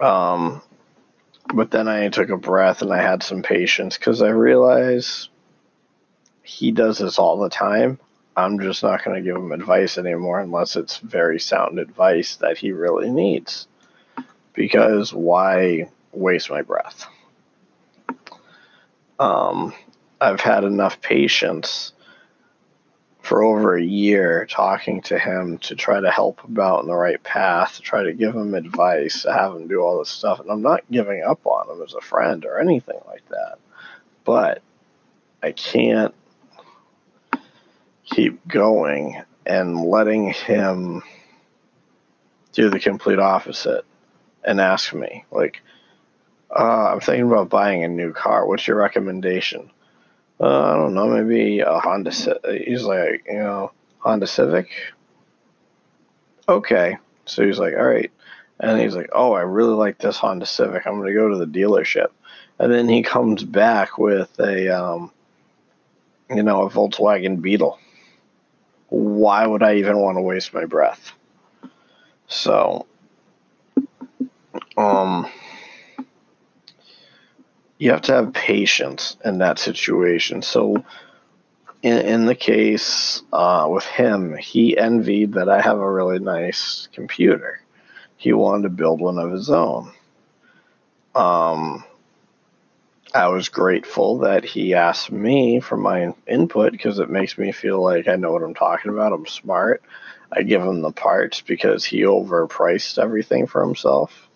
Um, 0.00 0.62
but 1.52 1.70
then 1.70 1.88
I 1.88 2.08
took 2.08 2.30
a 2.30 2.36
breath 2.36 2.82
and 2.82 2.92
I 2.92 3.02
had 3.02 3.22
some 3.22 3.42
patience 3.42 3.98
because 3.98 4.22
I 4.22 4.28
realized 4.28 5.28
he 6.42 6.72
does 6.72 6.98
this 6.98 7.18
all 7.18 7.38
the 7.38 7.50
time. 7.50 7.98
I'm 8.36 8.60
just 8.60 8.82
not 8.82 9.04
going 9.04 9.16
to 9.16 9.22
give 9.22 9.36
him 9.36 9.52
advice 9.52 9.98
anymore 9.98 10.40
unless 10.40 10.76
it's 10.76 10.98
very 10.98 11.38
sound 11.38 11.78
advice 11.78 12.36
that 12.36 12.58
he 12.58 12.72
really 12.72 13.10
needs. 13.10 13.66
Because 14.54 15.12
why 15.12 15.90
waste 16.12 16.50
my 16.50 16.62
breath? 16.62 17.06
Um, 19.20 19.74
I've 20.20 20.40
had 20.40 20.64
enough 20.64 21.00
patience 21.02 21.92
for 23.20 23.44
over 23.44 23.76
a 23.76 23.82
year 23.82 24.46
talking 24.46 25.02
to 25.02 25.18
him 25.18 25.58
to 25.58 25.76
try 25.76 26.00
to 26.00 26.10
help 26.10 26.40
him 26.42 26.58
out 26.58 26.80
in 26.80 26.88
the 26.88 26.94
right 26.96 27.22
path, 27.22 27.76
to 27.76 27.82
try 27.82 28.02
to 28.02 28.14
give 28.14 28.34
him 28.34 28.54
advice, 28.54 29.22
to 29.22 29.32
have 29.32 29.54
him 29.54 29.68
do 29.68 29.80
all 29.80 29.98
this 29.98 30.08
stuff. 30.08 30.40
And 30.40 30.50
I'm 30.50 30.62
not 30.62 30.90
giving 30.90 31.22
up 31.22 31.46
on 31.46 31.68
him 31.68 31.82
as 31.82 31.92
a 31.92 32.00
friend 32.00 32.46
or 32.46 32.58
anything 32.58 32.98
like 33.06 33.28
that. 33.28 33.58
But 34.24 34.62
I 35.42 35.52
can't 35.52 36.14
keep 38.04 38.48
going 38.48 39.22
and 39.44 39.84
letting 39.84 40.30
him 40.32 41.02
do 42.52 42.70
the 42.70 42.80
complete 42.80 43.18
opposite. 43.18 43.84
and 44.42 44.60
ask 44.60 44.94
me, 44.94 45.24
like, 45.30 45.60
uh, 46.54 46.92
I'm 46.92 47.00
thinking 47.00 47.26
about 47.26 47.48
buying 47.48 47.84
a 47.84 47.88
new 47.88 48.12
car. 48.12 48.46
What's 48.46 48.66
your 48.66 48.76
recommendation? 48.76 49.70
Uh, 50.40 50.72
I 50.72 50.76
don't 50.76 50.94
know, 50.94 51.08
maybe 51.08 51.60
a 51.60 51.78
Honda. 51.78 52.10
He's 52.64 52.82
like, 52.82 53.24
you 53.26 53.38
know, 53.38 53.72
Honda 53.98 54.26
Civic. 54.26 54.68
Okay, 56.48 56.96
so 57.26 57.44
he's 57.44 57.58
like, 57.58 57.74
all 57.74 57.84
right, 57.84 58.10
and 58.58 58.80
he's 58.80 58.96
like, 58.96 59.10
oh, 59.12 59.32
I 59.32 59.42
really 59.42 59.74
like 59.74 59.98
this 59.98 60.16
Honda 60.16 60.46
Civic. 60.46 60.86
I'm 60.86 60.98
gonna 60.98 61.12
go 61.12 61.28
to 61.28 61.36
the 61.36 61.46
dealership, 61.46 62.08
and 62.58 62.72
then 62.72 62.88
he 62.88 63.02
comes 63.02 63.44
back 63.44 63.98
with 63.98 64.30
a, 64.40 64.68
um, 64.68 65.12
you 66.28 66.42
know, 66.42 66.62
a 66.62 66.70
Volkswagen 66.70 67.40
Beetle. 67.40 67.78
Why 68.88 69.46
would 69.46 69.62
I 69.62 69.76
even 69.76 69.98
want 69.98 70.16
to 70.16 70.22
waste 70.22 70.52
my 70.52 70.64
breath? 70.64 71.12
So, 72.26 72.86
um, 74.76 75.30
you 77.80 77.90
have 77.92 78.02
to 78.02 78.12
have 78.12 78.34
patience 78.34 79.16
in 79.24 79.38
that 79.38 79.58
situation. 79.58 80.42
So, 80.42 80.84
in, 81.82 81.96
in 81.96 82.26
the 82.26 82.34
case 82.34 83.22
uh, 83.32 83.66
with 83.70 83.86
him, 83.86 84.36
he 84.36 84.76
envied 84.76 85.32
that 85.32 85.48
I 85.48 85.62
have 85.62 85.78
a 85.78 85.90
really 85.90 86.18
nice 86.18 86.88
computer. 86.92 87.62
He 88.18 88.34
wanted 88.34 88.64
to 88.64 88.68
build 88.68 89.00
one 89.00 89.18
of 89.18 89.32
his 89.32 89.48
own. 89.48 89.92
Um, 91.14 91.82
I 93.14 93.28
was 93.28 93.48
grateful 93.48 94.18
that 94.18 94.44
he 94.44 94.74
asked 94.74 95.10
me 95.10 95.60
for 95.60 95.78
my 95.78 96.12
input 96.26 96.72
because 96.72 96.98
it 96.98 97.08
makes 97.08 97.38
me 97.38 97.50
feel 97.50 97.82
like 97.82 98.08
I 98.08 98.16
know 98.16 98.30
what 98.30 98.42
I'm 98.42 98.54
talking 98.54 98.90
about. 98.90 99.14
I'm 99.14 99.26
smart. 99.26 99.82
I 100.30 100.42
give 100.42 100.60
him 100.60 100.82
the 100.82 100.92
parts 100.92 101.40
because 101.40 101.82
he 101.82 102.02
overpriced 102.02 103.02
everything 103.02 103.46
for 103.46 103.64
himself. 103.64 104.28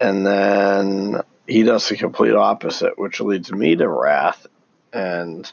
And 0.00 0.24
then 0.24 1.22
he 1.46 1.62
does 1.62 1.88
the 1.88 1.96
complete 1.96 2.34
opposite, 2.34 2.98
which 2.98 3.20
leads 3.20 3.52
me 3.52 3.76
to 3.76 3.88
wrath. 3.88 4.46
And 4.92 5.50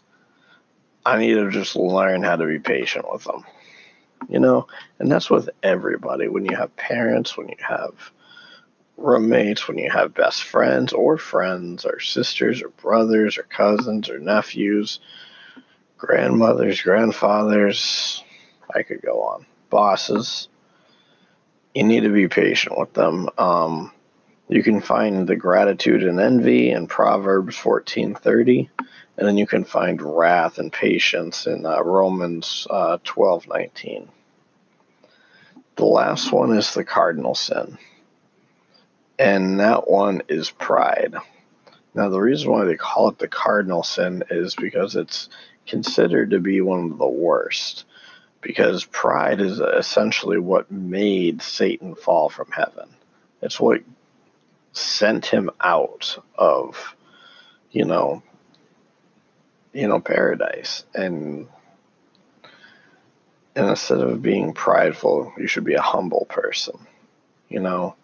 I 1.05 1.17
need 1.17 1.35
to 1.35 1.49
just 1.49 1.75
learn 1.75 2.23
how 2.23 2.35
to 2.35 2.45
be 2.45 2.59
patient 2.59 3.11
with 3.11 3.23
them. 3.23 3.43
You 4.27 4.39
know, 4.39 4.67
and 4.99 5.09
that's 5.09 5.29
with 5.29 5.49
everybody. 5.63 6.27
When 6.27 6.45
you 6.45 6.55
have 6.55 6.75
parents, 6.75 7.37
when 7.37 7.47
you 7.47 7.55
have 7.59 7.93
roommates, 8.97 9.67
when 9.67 9.77
you 9.77 9.89
have 9.89 10.13
best 10.13 10.43
friends 10.43 10.91
or 10.91 11.17
friends 11.17 11.85
or 11.85 11.99
sisters 11.99 12.61
or 12.61 12.69
brothers 12.69 13.37
or 13.37 13.43
cousins 13.43 14.09
or 14.09 14.19
nephews, 14.19 14.99
grandmothers, 15.97 16.81
grandfathers, 16.81 18.23
I 18.73 18.83
could 18.83 19.01
go 19.01 19.21
on, 19.21 19.45
bosses. 19.69 20.49
You 21.73 21.83
need 21.83 22.01
to 22.01 22.09
be 22.09 22.27
patient 22.27 22.77
with 22.77 22.93
them. 22.93 23.29
Um, 23.37 23.91
you 24.49 24.63
can 24.63 24.81
find 24.81 25.27
the 25.27 25.35
gratitude 25.35 26.03
and 26.03 26.19
envy 26.19 26.71
in 26.71 26.87
Proverbs 26.87 27.55
14:30, 27.55 28.69
and 29.17 29.27
then 29.27 29.37
you 29.37 29.45
can 29.45 29.63
find 29.63 30.01
wrath 30.01 30.57
and 30.57 30.73
patience 30.73 31.45
in 31.45 31.65
uh, 31.65 31.81
Romans 31.83 32.65
uh, 32.69 32.97
12:19. 33.03 34.07
The 35.75 35.85
last 35.85 36.31
one 36.31 36.57
is 36.57 36.73
the 36.73 36.83
cardinal 36.83 37.35
sin, 37.35 37.77
and 39.19 39.59
that 39.59 39.87
one 39.87 40.23
is 40.27 40.49
pride. 40.49 41.15
Now, 41.93 42.09
the 42.09 42.19
reason 42.19 42.51
why 42.51 42.65
they 42.65 42.75
call 42.75 43.09
it 43.09 43.19
the 43.19 43.27
cardinal 43.27 43.83
sin 43.83 44.23
is 44.31 44.55
because 44.55 44.95
it's 44.95 45.29
considered 45.67 46.31
to 46.31 46.39
be 46.39 46.61
one 46.61 46.91
of 46.91 46.97
the 46.97 47.07
worst. 47.07 47.85
Because 48.41 48.85
pride 48.85 49.41
is 49.41 49.59
essentially 49.59 50.39
what 50.39 50.71
made 50.71 51.41
Satan 51.41 51.93
fall 51.93 52.29
from 52.29 52.51
heaven. 52.51 52.89
It's 53.41 53.59
what 53.59 53.81
sent 54.73 55.25
him 55.25 55.49
out 55.59 56.17
of, 56.35 56.95
you 57.71 57.85
know, 57.85 58.23
you 59.73 59.87
know, 59.87 59.99
paradise. 59.99 60.83
And 60.93 61.47
and 63.55 63.69
instead 63.69 63.99
of 63.99 64.21
being 64.21 64.53
prideful, 64.53 65.33
you 65.37 65.47
should 65.47 65.65
be 65.65 65.73
a 65.73 65.81
humble 65.81 66.25
person, 66.29 66.75
you 67.49 67.59
know. 67.59 67.95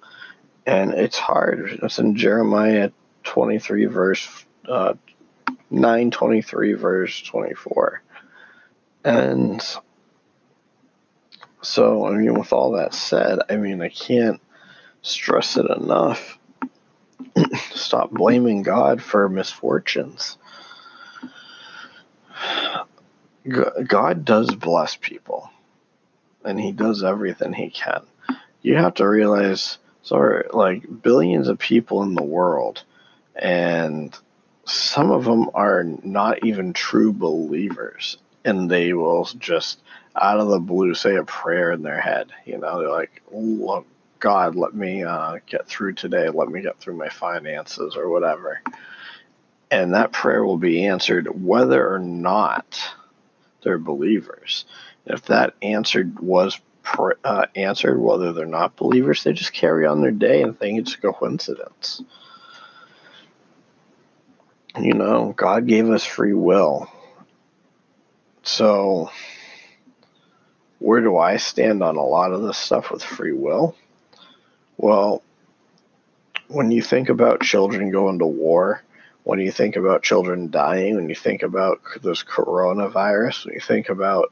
And 0.66 0.92
it's 0.92 1.18
hard. 1.18 1.80
It's 1.84 2.00
in 2.00 2.16
Jeremiah 2.16 2.92
23, 3.24 3.86
verse 3.86 4.46
uh, 4.68 4.96
923, 5.70 6.74
verse 6.74 7.22
24. 7.22 8.02
And 9.04 9.64
so, 11.62 12.08
I 12.08 12.12
mean, 12.12 12.34
with 12.38 12.52
all 12.52 12.72
that 12.74 12.94
said, 12.94 13.40
I 13.50 13.58
mean, 13.58 13.82
I 13.82 13.90
can't 13.90 14.42
stress 15.04 15.58
it 15.58 15.70
enough 15.70 16.40
Stop 17.74 18.12
blaming 18.12 18.64
God 18.64 19.02
for 19.02 19.30
misfortunes. 19.30 20.38
God 23.88 24.26
does 24.26 24.54
bless 24.56 24.96
people, 24.96 25.50
and 26.44 26.60
He 26.60 26.72
does 26.72 27.04
everything 27.04 27.54
He 27.54 27.70
can. 27.70 28.02
You 28.62 28.76
have 28.76 28.96
to 28.96 29.08
realize, 29.08 29.78
sorry, 30.02 30.48
like 30.52 31.02
billions 31.04 31.48
of 31.48 31.60
people 31.60 32.02
in 32.04 32.16
the 32.16 32.24
world, 32.24 32.84
and 33.36 34.18
some 34.66 35.12
of 35.12 35.26
them 35.26 35.50
are 35.54 35.84
not 35.84 36.44
even 36.44 36.74
true 36.74 37.14
believers, 37.14 38.18
and 38.44 38.70
they 38.70 38.94
will 38.94 39.26
just 39.38 39.80
out 40.16 40.40
of 40.40 40.48
the 40.48 40.60
blue 40.60 40.96
say 40.96 41.16
a 41.16 41.24
prayer 41.24 41.72
in 41.72 41.84
their 41.84 42.00
head. 42.02 42.32
You 42.46 42.58
know, 42.58 42.80
they're 42.80 42.90
like, 42.90 43.22
"Look, 43.32 43.86
God, 44.26 44.56
let 44.56 44.74
me 44.74 45.04
uh, 45.04 45.38
get 45.46 45.68
through 45.68 45.94
today. 45.94 46.30
Let 46.30 46.50
me 46.50 46.64
get 46.64 46.80
through 46.80 46.98
my 46.98 47.10
finances 47.10 47.96
or 47.96 48.10
whatever. 48.10 48.60
And 49.70 49.94
that 49.94 50.14
prayer 50.14 50.44
will 50.44 50.58
be 50.58 50.88
answered 50.88 51.28
whether 51.44 51.94
or 51.94 52.00
not 52.00 52.82
they're 53.62 53.78
believers. 53.78 54.66
If 55.06 55.26
that 55.26 55.54
answered 55.62 56.20
was 56.20 56.60
pr- 56.82 57.20
uh, 57.24 57.46
answered 57.56 58.00
whether 58.00 58.34
they're 58.34 58.48
not 58.48 58.76
believers, 58.78 59.24
they 59.24 59.32
just 59.32 59.54
carry 59.54 59.86
on 59.86 60.02
their 60.02 60.10
day 60.10 60.42
and 60.42 60.58
think 60.58 60.80
it's 60.80 60.96
a 60.96 60.98
coincidence. 60.98 62.02
You 64.82 64.96
know, 64.96 65.36
God 65.38 65.68
gave 65.68 65.88
us 65.92 66.04
free 66.04 66.34
will. 66.34 66.90
So, 68.42 69.12
where 70.80 71.02
do 71.02 71.16
I 71.16 71.38
stand 71.38 71.84
on 71.84 71.96
a 71.96 72.04
lot 72.04 72.34
of 72.34 72.42
this 72.42 72.58
stuff 72.58 72.90
with 72.90 73.04
free 73.04 73.32
will? 73.32 73.76
Well, 74.78 75.24
when 76.48 76.72
you 76.72 76.82
think 76.82 77.10
about 77.10 77.42
children 77.42 77.92
going 77.92 78.20
to 78.20 78.26
war, 78.26 78.84
when 79.24 79.40
you 79.40 79.52
think 79.52 79.76
about 79.76 80.04
children 80.04 80.52
dying, 80.52 80.96
when 80.96 81.10
you 81.10 81.16
think 81.16 81.42
about 81.42 81.82
this 82.02 82.24
coronavirus, 82.24 83.46
when 83.46 83.56
you 83.56 83.60
think 83.60 83.90
about 83.90 84.32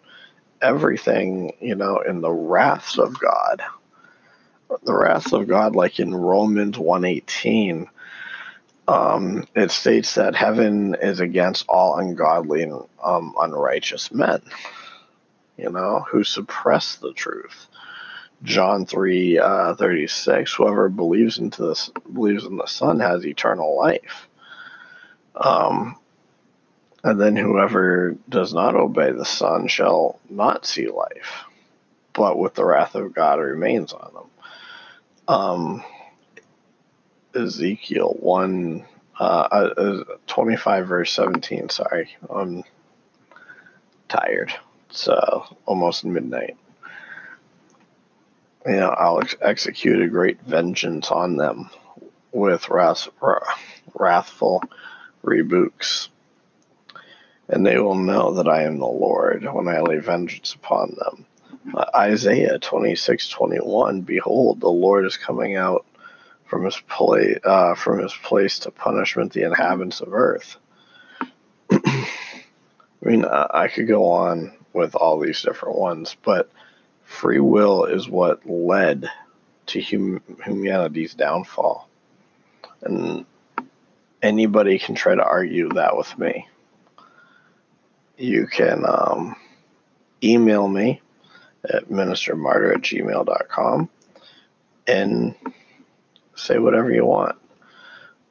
everything, 0.62 1.54
you 1.60 1.76
know, 1.76 2.00
in 2.00 2.22
the 2.22 2.32
wraths 2.32 3.00
of 3.00 3.20
God, 3.20 3.62
the 4.84 4.94
wrath 4.94 5.34
of 5.34 5.48
God, 5.48 5.76
like 5.76 6.00
in 6.00 6.14
Romans 6.14 6.78
118, 6.78 7.90
um, 8.88 9.48
it 9.56 9.72
states 9.72 10.16
that 10.16 10.36
heaven 10.36 10.96
is 11.02 11.20
against 11.20 11.66
all 11.68 11.98
ungodly 11.98 12.64
and 12.64 12.84
um, 13.04 13.34
unrighteous 13.40 14.12
men, 14.12 14.42
you 15.58 15.70
know, 15.70 16.06
who 16.10 16.24
suppress 16.24 16.98
the 16.98 17.14
truth. 17.14 17.68
John 18.44 18.86
three 18.86 19.40
uh, 19.40 19.74
thirty 19.76 20.08
six. 20.08 20.54
Whoever 20.54 20.90
believes 20.90 21.38
into 21.38 21.68
this 21.68 21.90
believes 22.12 22.44
in 22.46 22.58
the 22.58 22.68
Son 22.68 23.00
has 23.00 23.26
eternal 23.26 23.78
life. 23.78 24.28
Um, 25.36 25.98
and 27.04 27.20
then 27.20 27.36
whoever 27.36 28.16
does 28.30 28.54
not 28.54 28.76
obey 28.76 29.12
the 29.12 29.26
Son 29.26 29.68
shall 29.68 30.20
not 30.30 30.66
see 30.66 30.88
life, 30.88 31.46
but 32.14 32.38
with 32.38 32.54
the 32.54 32.66
wrath 32.66 32.96
of 32.96 33.14
God 33.14 33.40
remains 33.40 33.94
on 33.94 34.14
them. 34.14 34.30
Um, 35.28 35.84
Ezekiel 37.36 38.16
one 38.20 38.86
uh, 39.20 39.24
uh, 39.24 40.04
twenty 40.28 40.58
five 40.58 40.88
verse 40.88 41.12
seventeen. 41.14 41.70
Sorry, 41.70 42.10
I'm 42.30 42.64
tired. 44.10 44.54
It's 44.90 45.08
uh, 45.08 45.46
almost 45.66 46.06
midnight 46.06 46.58
you 48.66 48.76
know, 48.76 49.22
execute 49.42 50.02
a 50.02 50.08
great 50.08 50.42
vengeance 50.42 51.12
on 51.12 51.36
them 51.38 51.70
with 52.32 52.70
wrath, 52.70 53.08
wrathful 53.94 54.64
rebukes. 55.22 56.10
And 57.50 57.66
they 57.66 57.78
will 57.78 57.96
know 57.96 58.36
that 58.36 58.48
I 58.48 58.64
am 58.64 58.80
the 58.80 58.86
Lord 58.86 59.46
when 59.52 59.68
I 59.68 59.82
lay 59.82 59.98
vengeance 59.98 60.54
upon 60.54 60.96
them. 60.98 61.26
Uh, 61.76 61.86
Isaiah 61.96 62.58
26 62.60 63.30
21 63.30 64.02
Behold, 64.02 64.60
the 64.60 64.70
Lord 64.70 65.06
is 65.06 65.18
coming 65.18 65.56
out 65.56 65.86
from 66.46 66.66
his, 66.66 66.80
place, 66.88 67.40
uh, 67.44 67.76
from 67.76 68.00
his 68.00 68.14
place 68.14 68.60
to 68.60 68.72
punishment 68.72 69.34
the 69.34 69.44
inhabitants 69.44 70.02
of 70.02 70.14
earth. 70.14 70.58
I 71.72 72.08
mean, 73.02 73.26
I 73.26 73.68
could 73.68 73.88
go 73.88 74.06
on 74.06 74.54
with 74.72 74.96
all 74.96 75.20
these 75.20 75.42
different 75.42 75.78
ones, 75.78 76.16
but 76.24 76.50
free 77.14 77.40
will 77.40 77.86
is 77.86 78.10
what 78.10 78.46
led 78.50 79.10
to 79.68 79.82
hum- 79.82 80.22
humanity's 80.44 81.14
downfall. 81.14 81.88
And 82.82 83.26
anybody 84.22 84.80
can 84.80 84.96
try 84.96 85.16
to 85.16 85.24
argue 85.24 85.70
that 85.70 85.96
with 85.96 86.18
me. 86.18 86.48
You 88.18 88.48
can 88.48 88.84
um, 88.86 89.36
email 90.24 90.68
me 90.68 91.02
at 91.64 91.90
ministermartyr 91.90 92.76
at 92.76 92.82
gmail.com 92.82 93.90
and 94.88 95.36
say 96.36 96.58
whatever 96.58 96.92
you 96.92 97.06
want. 97.06 97.38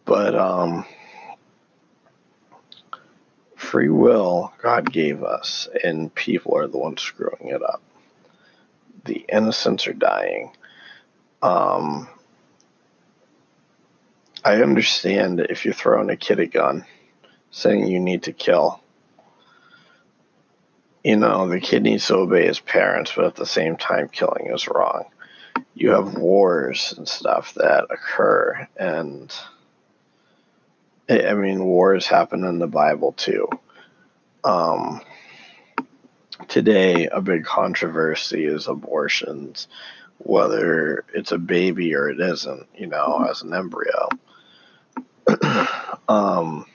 But 0.05 0.35
um, 0.35 0.85
free 3.55 3.89
will 3.89 4.53
God 4.61 4.93
gave 4.93 5.23
us, 5.23 5.69
and 5.85 6.13
people 6.15 6.57
are 6.57 6.67
the 6.67 6.79
ones 6.79 7.01
screwing 7.01 7.49
it 7.49 7.63
up. 7.63 7.83
The 9.05 9.25
innocents 9.29 9.87
are 9.87 9.93
dying. 9.93 10.53
Um, 11.43 12.09
I 14.45 14.63
understand 14.63 15.41
if 15.41 15.65
you're 15.65 15.75
throwing 15.75 16.11
a 16.11 16.17
kid 16.17 16.41
a 16.41 16.47
gun, 16.47 16.85
saying 17.51 17.87
you 17.87 18.01
need 18.01 18.25
to 18.25 18.33
kill. 18.33 18.81
You 21.05 21.17
know, 21.17 21.49
the 21.49 21.61
kid 21.61 21.83
needs 21.83 22.07
to 22.07 22.17
obey 22.17 22.47
his 22.47 22.61
parents, 22.61 23.13
but 23.15 23.25
at 23.25 23.35
the 23.35 23.47
same 23.47 23.77
time, 23.77 24.09
killing 24.09 24.51
is 24.53 24.69
wrong. 24.69 25.05
You 25.75 25.91
have 25.91 26.15
wars 26.15 26.95
and 26.97 27.09
stuff 27.09 27.55
that 27.55 27.87
occur, 27.91 28.69
and 28.77 29.35
I 31.09 31.35
mean, 31.35 31.65
wars 31.65 32.07
happen 32.07 32.45
in 32.45 32.59
the 32.59 32.69
Bible 32.69 33.13
too. 33.13 33.49
Um, 34.45 35.01
today, 36.49 37.07
a 37.07 37.21
big 37.21 37.45
controversy 37.45 38.45
is 38.45 38.69
abortions, 38.69 39.69
whether 40.19 41.05
it's 41.15 41.33
a 41.33 41.39
baby 41.39 41.95
or 41.95 42.09
it 42.09 42.21
isn't, 42.21 42.67
you 42.77 42.87
know, 42.87 43.27
as 43.29 43.43
an 43.43 43.55
embryo. 43.55 44.09
um, 46.09 46.67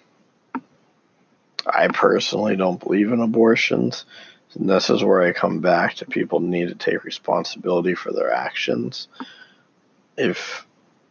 I 1.65 1.87
personally 1.89 2.55
don't 2.55 2.79
believe 2.79 3.11
in 3.11 3.21
abortions. 3.21 4.05
And 4.53 4.69
this 4.69 4.89
is 4.89 5.03
where 5.03 5.21
I 5.21 5.33
come 5.33 5.59
back 5.59 5.95
to 5.95 6.05
people 6.05 6.39
need 6.39 6.69
to 6.69 6.75
take 6.75 7.03
responsibility 7.03 7.95
for 7.95 8.11
their 8.11 8.31
actions. 8.31 9.07
If, 10.17 10.65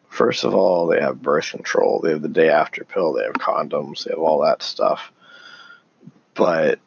first 0.09 0.45
of 0.45 0.55
all, 0.55 0.87
they 0.87 1.01
have 1.01 1.23
birth 1.23 1.51
control, 1.51 2.01
they 2.01 2.11
have 2.11 2.23
the 2.23 2.29
day 2.29 2.49
after 2.49 2.85
pill, 2.85 3.13
they 3.13 3.25
have 3.25 3.35
condoms, 3.35 4.05
they 4.05 4.11
have 4.11 4.19
all 4.19 4.43
that 4.43 4.63
stuff. 4.63 5.13
But 6.35 6.81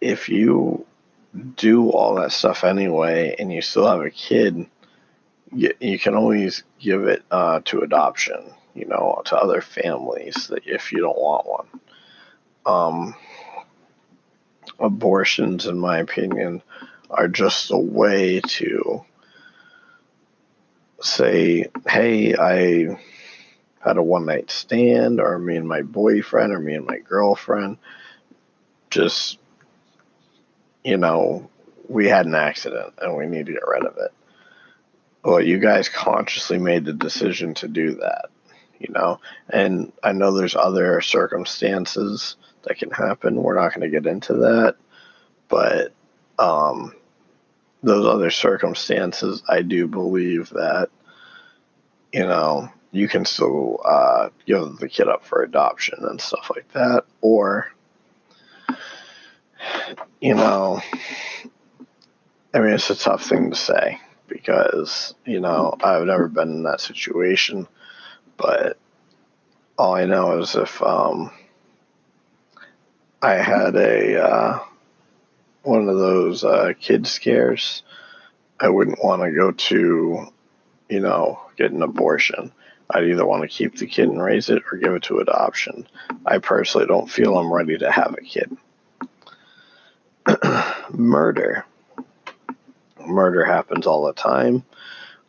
if 0.00 0.28
you 0.28 0.86
do 1.56 1.90
all 1.90 2.16
that 2.16 2.32
stuff 2.32 2.64
anyway 2.64 3.36
and 3.38 3.52
you 3.52 3.62
still 3.62 3.86
have 3.86 4.00
a 4.00 4.10
kid, 4.10 4.66
you, 5.52 5.72
you 5.80 5.98
can 5.98 6.14
always 6.14 6.62
give 6.78 7.04
it 7.04 7.22
uh, 7.30 7.60
to 7.64 7.80
adoption 7.80 8.52
you 8.74 8.86
know, 8.86 9.22
to 9.26 9.36
other 9.36 9.60
families 9.60 10.50
if 10.64 10.92
you 10.92 11.00
don't 11.00 11.18
want 11.18 11.46
one. 11.46 11.66
Um, 12.66 13.14
abortions, 14.78 15.66
in 15.66 15.78
my 15.78 15.98
opinion, 15.98 16.62
are 17.10 17.28
just 17.28 17.70
a 17.70 17.78
way 17.78 18.40
to 18.40 19.04
say, 21.00 21.66
hey, 21.86 22.34
I 22.34 22.98
had 23.80 23.96
a 23.96 24.02
one 24.02 24.26
night 24.26 24.50
stand, 24.50 25.20
or 25.20 25.38
me 25.38 25.56
and 25.56 25.68
my 25.68 25.82
boyfriend, 25.82 26.52
or 26.52 26.60
me 26.60 26.74
and 26.74 26.86
my 26.86 26.98
girlfriend, 26.98 27.78
just, 28.90 29.38
you 30.84 30.96
know, 30.96 31.50
we 31.88 32.06
had 32.06 32.26
an 32.26 32.34
accident 32.34 32.94
and 33.00 33.16
we 33.16 33.26
need 33.26 33.46
to 33.46 33.52
get 33.52 33.66
rid 33.66 33.84
of 33.84 33.96
it. 33.98 34.12
Well, 35.22 35.40
you 35.40 35.58
guys 35.58 35.88
consciously 35.88 36.58
made 36.58 36.84
the 36.84 36.92
decision 36.92 37.54
to 37.54 37.68
do 37.68 37.96
that 37.96 38.30
you 38.80 38.92
know. 38.92 39.20
And 39.48 39.92
I 40.02 40.12
know 40.12 40.32
there's 40.32 40.56
other 40.56 41.00
circumstances 41.00 42.36
that 42.62 42.78
can 42.78 42.90
happen. 42.90 43.36
We're 43.36 43.60
not 43.60 43.74
going 43.74 43.88
to 43.88 44.00
get 44.00 44.10
into 44.10 44.32
that, 44.34 44.76
but 45.48 45.92
um, 46.38 46.94
those 47.82 48.06
other 48.06 48.30
circumstances, 48.30 49.42
I 49.48 49.62
do 49.62 49.86
believe 49.86 50.48
that 50.50 50.88
you 52.12 52.26
know 52.26 52.70
you 52.90 53.06
can 53.06 53.24
still 53.24 53.80
uh, 53.84 54.30
give 54.46 54.78
the 54.78 54.88
kid 54.88 55.08
up 55.08 55.24
for 55.24 55.42
adoption 55.42 55.98
and 56.00 56.20
stuff 56.20 56.50
like 56.54 56.72
that, 56.72 57.04
or 57.20 57.70
you 60.20 60.34
know, 60.34 60.80
I 62.54 62.58
mean, 62.58 62.72
it's 62.72 62.90
a 62.90 62.96
tough 62.96 63.24
thing 63.24 63.50
to 63.50 63.56
say 63.56 64.00
because 64.28 65.14
you 65.24 65.40
know 65.40 65.74
I've 65.82 66.06
never 66.06 66.28
been 66.28 66.50
in 66.50 66.62
that 66.64 66.80
situation 66.80 67.66
but 68.40 68.78
all 69.76 69.94
I 69.94 70.06
know 70.06 70.40
is 70.40 70.54
if 70.54 70.82
um, 70.82 71.30
I 73.20 73.34
had 73.34 73.76
a 73.76 74.22
uh, 74.22 74.58
one 75.62 75.88
of 75.88 75.98
those 75.98 76.42
uh, 76.42 76.72
kid 76.80 77.06
scares, 77.06 77.82
I 78.58 78.70
wouldn't 78.70 79.04
want 79.04 79.22
to 79.22 79.30
go 79.30 79.52
to, 79.52 80.26
you 80.88 81.00
know, 81.00 81.40
get 81.56 81.72
an 81.72 81.82
abortion. 81.82 82.52
I'd 82.88 83.04
either 83.04 83.26
want 83.26 83.42
to 83.42 83.48
keep 83.48 83.76
the 83.76 83.86
kid 83.86 84.08
and 84.08 84.22
raise 84.22 84.48
it 84.48 84.62
or 84.72 84.78
give 84.78 84.94
it 84.94 85.02
to 85.04 85.18
adoption. 85.18 85.86
I 86.24 86.38
personally 86.38 86.86
don't 86.86 87.10
feel 87.10 87.36
I'm 87.36 87.52
ready 87.52 87.76
to 87.78 87.90
have 87.90 88.14
a 88.18 88.22
kid. 88.22 88.56
Murder. 90.92 91.64
Murder 93.06 93.44
happens 93.44 93.86
all 93.86 94.06
the 94.06 94.12
time. 94.12 94.64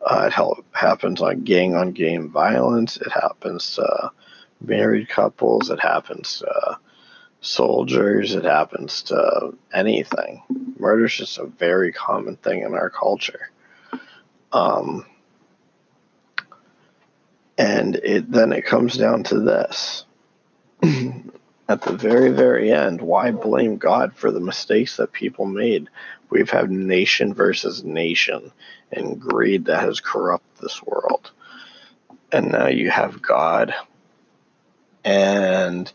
Uh, 0.01 0.30
it 0.32 0.63
happens 0.71 1.21
on 1.21 1.43
gang 1.43 1.75
on 1.75 1.91
gang 1.91 2.30
violence. 2.30 2.97
It 2.97 3.12
happens 3.12 3.75
to 3.75 4.12
married 4.60 5.10
couples. 5.10 5.69
It 5.69 5.80
happens 5.80 6.39
to 6.39 6.80
soldiers. 7.41 8.34
It 8.34 8.45
happens 8.45 9.04
to 9.04 9.56
anything. 9.73 10.43
Murder 10.77 11.06
is 11.06 11.15
just 11.15 11.38
a 11.38 11.45
very 11.45 11.91
common 11.91 12.38
thing 12.38 12.62
in 12.62 12.73
our 12.73 12.89
culture. 12.89 13.51
Um, 14.51 15.06
and 17.58 17.95
it 17.97 18.32
then 18.32 18.54
it 18.54 18.65
comes 18.65 18.97
down 18.97 19.23
to 19.25 19.39
this. 19.39 20.06
At 21.72 21.84
the 21.84 21.94
very, 21.94 22.32
very 22.32 22.70
end, 22.70 23.00
why 23.00 23.32
blame 23.32 23.78
God 23.78 24.14
for 24.14 24.30
the 24.30 24.42
mistakes 24.42 24.98
that 24.98 25.14
people 25.14 25.46
made? 25.46 25.88
We've 26.30 26.50
had 26.50 26.70
nation 26.70 27.34
versus 27.34 27.82
nation 27.82 28.52
and 28.92 29.22
greed 29.22 29.64
that 29.66 29.80
has 29.80 30.02
corrupted 30.02 30.62
this 30.62 30.84
world. 30.84 31.32
And 32.30 32.52
now 32.52 32.68
you 32.68 32.90
have 32.92 33.22
God 33.22 33.74
and 35.06 35.90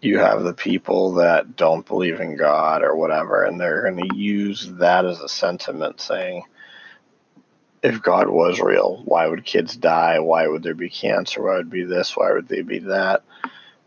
you 0.00 0.18
have 0.18 0.42
the 0.42 0.54
people 0.54 1.12
that 1.14 1.54
don't 1.54 1.86
believe 1.86 2.18
in 2.18 2.34
God 2.34 2.82
or 2.82 2.96
whatever, 2.96 3.44
and 3.44 3.60
they're 3.60 3.88
going 3.88 4.08
to 4.08 4.16
use 4.16 4.72
that 4.78 5.06
as 5.06 5.20
a 5.20 5.28
sentiment 5.28 6.00
saying, 6.00 6.42
if 7.80 8.02
God 8.02 8.28
was 8.28 8.58
real, 8.58 9.02
why 9.04 9.28
would 9.28 9.44
kids 9.44 9.76
die? 9.76 10.18
Why 10.18 10.48
would 10.48 10.64
there 10.64 10.74
be 10.74 10.90
cancer? 10.90 11.44
Why 11.44 11.58
would 11.58 11.70
be 11.70 11.84
this? 11.84 12.16
Why 12.16 12.32
would 12.32 12.48
they 12.48 12.62
be 12.62 12.80
that? 12.80 13.22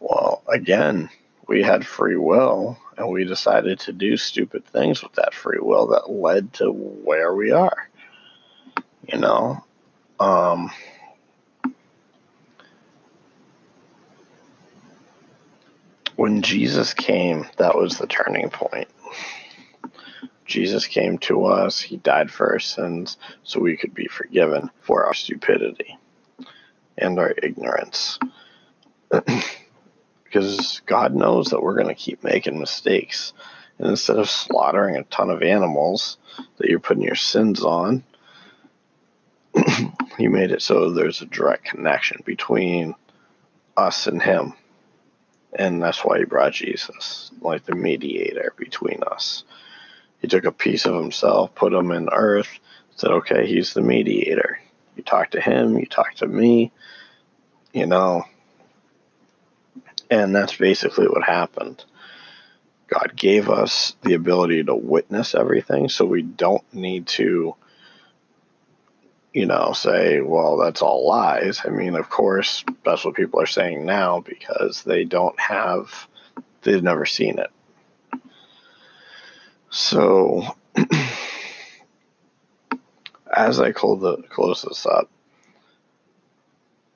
Well, 0.04 0.44
again, 0.50 1.10
we 1.48 1.64
had 1.64 1.88
free 1.88 2.18
will 2.18 2.78
and 2.98 3.08
we 3.08 3.24
decided 3.24 3.80
to 3.80 3.94
do 3.94 4.18
stupid 4.18 4.66
things 4.66 5.02
with 5.02 5.14
that 5.14 5.34
free 5.34 5.60
will 5.62 5.88
that 5.88 6.12
led 6.12 6.52
to 6.56 6.70
where 6.70 7.34
we 7.34 7.52
are. 7.52 7.90
You 9.08 9.20
know? 9.20 9.64
Um, 10.20 10.72
when 16.18 16.42
Jesus 16.42 16.94
came, 16.94 17.48
that 17.56 17.78
was 17.78 17.98
the 17.98 18.08
turning 18.08 18.50
point. 18.50 18.90
Jesus 20.46 20.86
came 20.86 21.18
to 21.20 21.46
us, 21.46 21.80
He 21.80 21.96
died 21.96 22.30
for 22.30 22.52
our 22.52 22.60
sins 22.60 23.18
so 23.44 23.62
we 23.62 23.78
could 23.78 23.94
be 23.94 24.08
forgiven 24.08 24.70
for 24.82 25.06
our 25.06 25.14
stupidity 25.14 25.98
and 26.98 27.18
our 27.18 27.34
ignorance. 27.42 28.20
because 30.34 30.82
God 30.88 31.14
knows 31.14 31.50
that 31.50 31.62
we're 31.62 31.76
going 31.76 31.90
to 31.90 31.94
keep 31.94 32.24
making 32.24 32.58
mistakes. 32.58 33.34
And 33.78 33.88
instead 33.88 34.18
of 34.18 34.30
slaughtering 34.30 34.96
a 34.96 35.04
ton 35.04 35.30
of 35.30 35.44
animals 35.44 36.18
that 36.58 36.70
you're 36.70 36.80
putting 36.80 37.04
your 37.04 37.16
sins 37.16 37.64
on, 37.64 38.04
He 40.18 40.28
made 40.28 40.52
it 40.52 40.62
so 40.62 40.92
there's 40.92 41.22
a 41.22 41.28
direct 41.28 41.66
connection 41.66 42.22
between 42.26 42.96
us 43.78 44.08
and 44.08 44.22
Him. 44.22 44.54
And 45.54 45.82
that's 45.82 46.04
why 46.04 46.18
He 46.18 46.26
brought 46.26 46.54
Jesus, 46.54 47.32
like 47.42 47.66
the 47.66 47.76
mediator 47.76 48.54
between 48.58 49.04
us. 49.04 49.44
He 50.20 50.28
took 50.28 50.46
a 50.46 50.52
piece 50.52 50.86
of 50.86 50.96
Himself, 50.96 51.54
put 51.54 51.74
Him 51.74 51.92
in 51.92 52.10
earth, 52.12 52.50
said, 52.96 53.12
okay, 53.12 53.46
He's 53.46 53.74
the 53.74 53.82
mediator. 53.82 54.60
You 54.96 55.04
talk 55.04 55.32
to 55.32 55.42
Him, 55.42 55.78
you 55.78 55.86
talk 55.86 56.16
to 56.16 56.28
me, 56.28 56.72
you 57.72 57.86
know 57.86 58.26
and 60.10 60.36
that's 60.36 60.58
basically 60.58 61.08
what 61.08 61.24
happened. 61.24 61.84
God 62.88 63.14
gave 63.16 63.50
us 63.50 63.96
the 64.04 64.14
ability 64.14 64.64
to 64.66 64.76
witness 64.76 65.36
everything, 65.36 65.90
so 65.90 66.06
we 66.06 66.22
don't 66.22 66.64
need 66.74 67.08
to 67.08 67.56
you 69.34 69.48
know, 69.48 69.74
say, 69.74 70.22
well, 70.22 70.58
that's 70.58 70.82
all 70.84 71.08
lies. 71.08 71.62
I 71.66 71.70
mean, 71.70 71.96
of 71.96 72.10
course, 72.10 72.64
that's 72.86 73.04
what 73.04 73.16
people 73.16 73.42
are 73.42 73.48
saying 73.48 73.84
now 73.86 74.20
because 74.20 74.84
they 74.84 75.06
don't 75.06 75.38
have, 75.40 76.08
they've 76.62 76.84
never 76.84 77.06
seen 77.06 77.40
it. 77.40 77.50
So, 79.72 80.56
as 83.36 83.60
I 83.60 83.72
close, 83.72 84.62
this 84.62 84.86
up, 84.86 85.10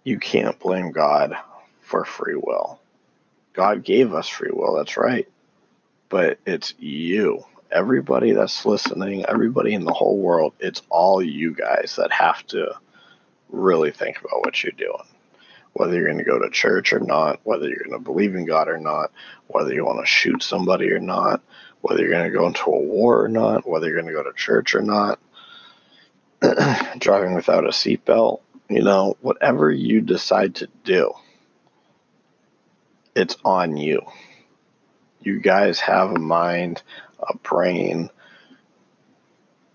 you 0.04 0.20
can't 0.20 0.60
blame 0.60 0.92
God 0.92 1.36
for 1.82 2.06
free 2.06 2.36
will. 2.36 2.80
God 3.58 3.84
gave 3.84 4.14
us 4.14 4.30
free 4.30 4.52
will, 4.54 4.76
that's 4.76 4.98
right. 4.98 5.28
But 6.10 6.40
it's 6.46 6.74
you 6.78 7.44
everybody 7.72 8.32
that's 8.32 8.66
listening, 8.66 9.26
everybody 9.26 9.74
in 9.74 9.84
the 9.84 9.94
whole 9.94 10.18
world, 10.18 10.54
it's 10.60 10.82
all 10.90 11.22
you 11.22 11.54
guys 11.54 11.96
that 11.98 12.12
have 12.12 12.46
to 12.48 12.74
really 13.50 13.92
think 13.92 14.20
about 14.20 14.46
what 14.46 14.64
you're 14.64 14.72
doing. 14.72 15.04
Whether 15.74 15.96
you're 15.96 16.06
going 16.06 16.18
to 16.18 16.24
go 16.24 16.40
to 16.40 16.50
church 16.50 16.94
or 16.94 17.00
not, 17.00 17.40
whether 17.44 17.68
you're 17.68 17.84
going 17.84 17.92
to 17.92 18.00
believe 18.00 18.36
in 18.36 18.46
God 18.46 18.68
or 18.68 18.78
not, 18.78 19.12
whether 19.48 19.74
you 19.74 19.86
want 19.86 20.00
to 20.00 20.06
shoot 20.06 20.42
somebody 20.42 20.92
or 20.92 21.00
not, 21.00 21.42
whether 21.82 22.02
you're 22.02 22.12
going 22.12 22.32
to 22.32 22.38
go 22.38 22.48
into 22.48 22.72
a 22.72 22.80
war 22.80 23.24
or 23.24 23.28
not, 23.28 23.68
whether 23.68 23.88
you're 23.88 24.02
going 24.02 24.08
to 24.08 24.14
go 24.14 24.24
to 24.24 24.34
church 24.36 24.76
or 24.76 24.82
not, 24.82 25.20
driving 27.00 27.36
without 27.36 27.66
a 27.66 27.70
seatbelt, 27.70 28.42
you 28.70 28.82
know, 28.82 29.18
whatever 29.22 29.72
you 29.72 30.02
decide 30.02 30.56
to 30.56 30.68
do, 30.84 31.12
it's 33.18 33.36
on 33.44 33.78
you. 33.78 34.02
You 35.22 35.40
guys 35.40 35.80
have 35.80 36.12
a 36.12 36.20
mind 36.20 36.84
a 37.20 37.36
brain. 37.38 38.10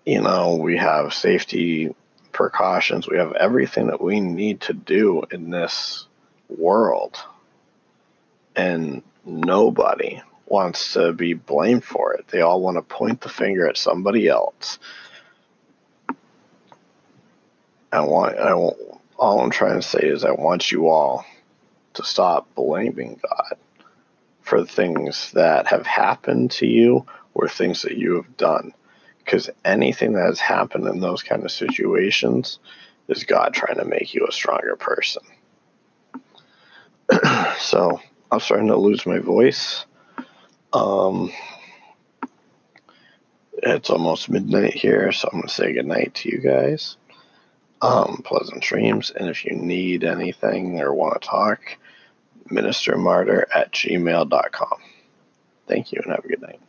You 0.07 0.21
know, 0.23 0.57
we 0.57 0.77
have 0.79 1.13
safety 1.13 1.95
precautions. 2.33 3.09
We 3.09 3.19
have 3.19 3.33
everything 3.33 3.89
that 3.89 4.01
we 4.01 4.21
need 4.21 4.63
to 4.63 4.73
do 4.73 5.25
in 5.31 5.51
this 5.51 6.07
world. 6.49 7.17
And 8.55 9.03
nobody 9.25 10.23
wants 10.47 10.95
to 10.95 11.13
be 11.13 11.35
blamed 11.35 11.85
for 11.85 12.15
it. 12.15 12.29
They 12.29 12.41
all 12.41 12.61
want 12.61 12.77
to 12.77 12.83
point 12.83 13.21
the 13.21 13.29
finger 13.29 13.69
at 13.69 13.77
somebody 13.77 14.29
else. 14.29 14.79
I 17.91 18.01
want, 18.01 18.39
I 18.39 18.55
want, 18.55 18.77
all 19.19 19.41
I'm 19.41 19.51
trying 19.51 19.81
to 19.81 19.87
say 19.87 20.01
is 20.01 20.25
I 20.25 20.33
want 20.33 20.73
you 20.73 20.89
all 20.89 21.25
to 21.95 22.05
stop 22.05 22.55
blaming 22.55 23.21
God 23.23 23.59
for 24.43 24.65
things 24.65 25.33
that 25.33 25.67
have 25.69 25.87
happened 25.87 26.51
to 26.53 26.67
you 26.67 27.07
or 27.35 27.49
things 27.49 27.83
that 27.83 27.97
you 27.97 28.17
have 28.17 28.37
done. 28.37 28.73
Because 29.25 29.49
anything 29.65 30.13
that 30.15 30.27
has 30.27 30.41
happened 30.41 30.87
in 30.87 31.01
those 31.01 31.23
kind 31.23 31.45
of 31.45 31.53
situations 31.53 32.59
is 33.09 33.25
God 33.25 33.55
trying 33.55 33.79
to 33.79 33.85
make 33.85 34.15
you 34.15 34.27
a 34.29 34.33
stronger 34.33 34.77
person. 34.77 35.23
so 37.59 38.01
I'm 38.31 38.41
starting 38.41 38.69
to 38.69 38.77
lose 38.77 39.07
my 39.07 39.19
voice. 39.19 39.85
Um, 40.73 41.33
it's 43.63 43.91
almost 43.91 44.29
midnight 44.29 44.75
here, 44.75 45.13
so 45.13 45.29
I'm 45.33 45.39
going 45.39 45.49
to 45.49 45.55
say 45.55 45.73
goodnight 45.73 46.15
to 46.17 46.31
you 46.31 46.39
guys. 46.39 46.97
Um, 47.81 48.23
pleasant 48.25 48.63
dreams. 48.63 49.13
And 49.15 49.29
if 49.29 49.45
you 49.45 49.55
need 49.55 50.05
anything 50.05 50.81
or 50.81 50.95
want 50.95 51.21
to 51.21 51.29
talk, 51.29 51.61
ministermartyr 52.51 53.45
at 53.55 53.73
gmail.com. 53.73 54.79
Thank 55.67 55.93
you 55.93 56.01
and 56.05 56.13
have 56.13 56.25
a 56.25 56.29
good 56.29 56.43
night. 56.43 56.61